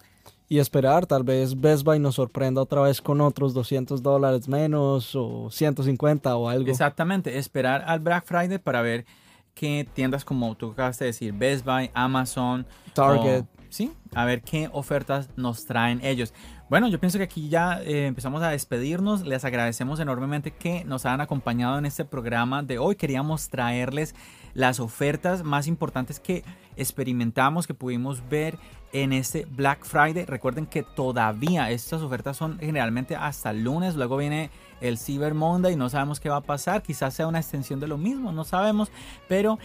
Y 0.47 0.59
esperar, 0.59 1.07
tal 1.07 1.23
vez 1.23 1.59
Best 1.59 1.83
Buy 1.83 1.99
nos 1.99 2.15
sorprenda 2.15 2.61
otra 2.61 2.81
vez 2.81 3.01
con 3.01 3.19
otros 3.19 3.53
200 3.55 4.03
dólares 4.03 4.47
menos 4.47 5.15
o 5.15 5.49
150 5.49 6.35
o 6.35 6.49
algo. 6.49 6.69
Exactamente, 6.69 7.39
esperar 7.39 7.83
al 7.87 7.99
Black 7.99 8.25
Friday 8.25 8.59
para 8.59 8.83
ver 8.83 9.05
qué 9.55 9.87
tiendas 9.93 10.23
como 10.25 10.53
tú 10.55 10.71
acabas 10.71 10.99
de 10.99 11.07
decir, 11.07 11.33
Best 11.33 11.65
Buy, 11.65 11.89
Amazon, 11.93 12.67
Target. 12.93 13.43
O, 13.43 13.47
sí, 13.69 13.91
a 14.13 14.25
ver 14.25 14.41
qué 14.41 14.69
ofertas 14.71 15.29
nos 15.37 15.65
traen 15.65 16.01
ellos. 16.03 16.33
Bueno, 16.69 16.87
yo 16.87 16.99
pienso 16.99 17.17
que 17.17 17.23
aquí 17.23 17.47
ya 17.47 17.81
eh, 17.83 18.07
empezamos 18.07 18.41
a 18.41 18.49
despedirnos. 18.49 19.21
Les 19.21 19.45
agradecemos 19.45 19.99
enormemente 19.99 20.51
que 20.51 20.83
nos 20.83 21.05
hayan 21.05 21.21
acompañado 21.21 21.77
en 21.77 21.85
este 21.85 22.05
programa 22.05 22.63
de 22.63 22.79
hoy. 22.79 22.95
Queríamos 22.95 23.49
traerles 23.49 24.15
las 24.53 24.79
ofertas 24.79 25.43
más 25.43 25.67
importantes 25.67 26.19
que 26.19 26.43
experimentamos, 26.75 27.67
que 27.67 27.75
pudimos 27.75 28.27
ver 28.29 28.57
en 28.93 29.13
este 29.13 29.45
Black 29.45 29.85
Friday. 29.85 30.25
Recuerden 30.25 30.65
que 30.65 30.81
todavía 30.81 31.69
estas 31.69 32.01
ofertas 32.01 32.35
son 32.35 32.57
generalmente 32.59 33.15
hasta 33.15 33.51
el 33.51 33.63
lunes. 33.63 33.95
Luego 33.95 34.17
viene 34.17 34.49
el 34.81 34.97
Cyber 34.97 35.33
Monday. 35.33 35.75
No 35.75 35.89
sabemos 35.89 36.19
qué 36.19 36.29
va 36.29 36.37
a 36.37 36.41
pasar. 36.41 36.81
Quizás 36.83 37.13
sea 37.13 37.27
una 37.27 37.39
extensión 37.39 37.79
de 37.79 37.87
lo 37.87 37.97
mismo. 37.97 38.31
No 38.31 38.43
sabemos. 38.43 38.91
Pero 39.27 39.57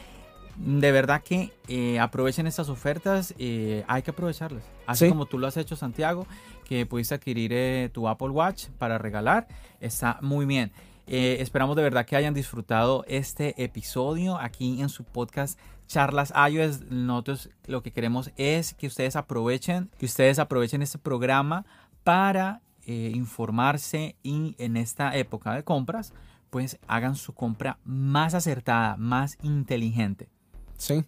de 0.56 0.92
verdad 0.92 1.22
que 1.22 1.52
eh, 1.68 1.98
aprovechen 2.00 2.46
estas 2.46 2.68
ofertas, 2.68 3.34
eh, 3.38 3.84
hay 3.88 4.02
que 4.02 4.10
aprovecharlas. 4.10 4.62
Así 4.86 5.04
Sí. 5.06 5.10
como 5.10 5.26
tú 5.26 5.38
lo 5.38 5.46
has 5.46 5.56
hecho, 5.56 5.74
Santiago, 5.76 6.26
que 6.64 6.84
pudiste 6.86 7.14
adquirir 7.14 7.52
eh, 7.54 7.88
tu 7.92 8.08
Apple 8.08 8.28
Watch 8.28 8.66
para 8.78 8.98
regalar, 8.98 9.48
está 9.80 10.18
muy 10.20 10.46
bien. 10.46 10.72
Esperamos 11.06 11.74
de 11.74 11.82
verdad 11.82 12.06
que 12.06 12.14
hayan 12.14 12.34
disfrutado 12.34 13.04
este 13.08 13.60
episodio 13.64 14.38
aquí 14.38 14.80
en 14.80 14.88
su 14.88 15.02
podcast 15.02 15.58
Charlas 15.88 16.32
iOS. 16.52 16.82
Nosotros 16.82 17.50
lo 17.66 17.82
que 17.82 17.90
queremos 17.90 18.30
es 18.36 18.74
que 18.74 18.86
ustedes 18.86 19.16
aprovechen, 19.16 19.90
que 19.98 20.06
ustedes 20.06 20.38
aprovechen 20.38 20.82
este 20.82 20.98
programa 20.98 21.66
para 22.04 22.60
eh, 22.86 23.12
informarse 23.14 24.16
y 24.22 24.54
en 24.58 24.76
esta 24.76 25.16
época 25.16 25.54
de 25.54 25.62
compras, 25.64 26.12
pues 26.50 26.78
hagan 26.88 27.14
su 27.16 27.32
compra 27.32 27.78
más 27.84 28.34
acertada, 28.34 28.96
más 28.96 29.38
inteligente. 29.42 30.28
Sí. 30.76 31.04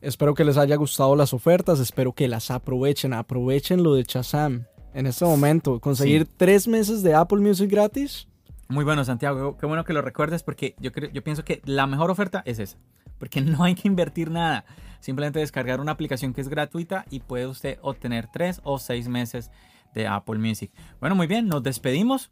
Espero 0.00 0.34
que 0.34 0.44
les 0.44 0.56
haya 0.58 0.76
gustado 0.76 1.16
las 1.16 1.32
ofertas, 1.32 1.80
espero 1.80 2.12
que 2.12 2.28
las 2.28 2.50
aprovechen, 2.50 3.12
aprovechen 3.14 3.82
lo 3.82 3.94
de 3.94 4.02
Shazam. 4.02 4.64
En 4.92 5.06
este 5.06 5.24
momento, 5.24 5.80
conseguir 5.80 6.26
Sí. 6.26 6.32
tres 6.36 6.68
meses 6.68 7.02
de 7.02 7.14
Apple 7.14 7.38
Music 7.40 7.70
gratis, 7.70 8.28
Muy 8.66 8.82
bueno, 8.84 9.04
Santiago. 9.04 9.58
Qué 9.58 9.66
bueno 9.66 9.84
que 9.84 9.92
lo 9.92 10.00
recuerdes 10.00 10.42
porque 10.42 10.74
yo, 10.78 10.90
creo, 10.90 11.10
yo 11.10 11.22
pienso 11.22 11.44
que 11.44 11.60
la 11.66 11.86
mejor 11.86 12.10
oferta 12.10 12.42
es 12.46 12.58
esa. 12.58 12.78
Porque 13.18 13.40
no 13.42 13.62
hay 13.62 13.74
que 13.74 13.86
invertir 13.88 14.30
nada. 14.30 14.64
Simplemente 15.00 15.38
descargar 15.38 15.80
una 15.80 15.92
aplicación 15.92 16.32
que 16.32 16.40
es 16.40 16.48
gratuita 16.48 17.04
y 17.10 17.20
puede 17.20 17.46
usted 17.46 17.78
obtener 17.82 18.26
tres 18.32 18.60
o 18.64 18.78
seis 18.78 19.06
meses 19.06 19.50
de 19.94 20.06
Apple 20.06 20.38
Music. 20.38 20.70
Bueno, 21.00 21.14
muy 21.14 21.26
bien, 21.26 21.48
nos 21.48 21.62
despedimos. 21.62 22.30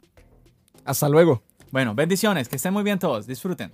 hasta 0.84 1.08
luego. 1.08 1.42
Bueno, 1.70 1.94
bendiciones, 1.94 2.48
que 2.48 2.56
estén 2.56 2.74
muy 2.74 2.82
bien 2.82 2.98
todos. 2.98 3.26
Disfruten. 3.26 3.72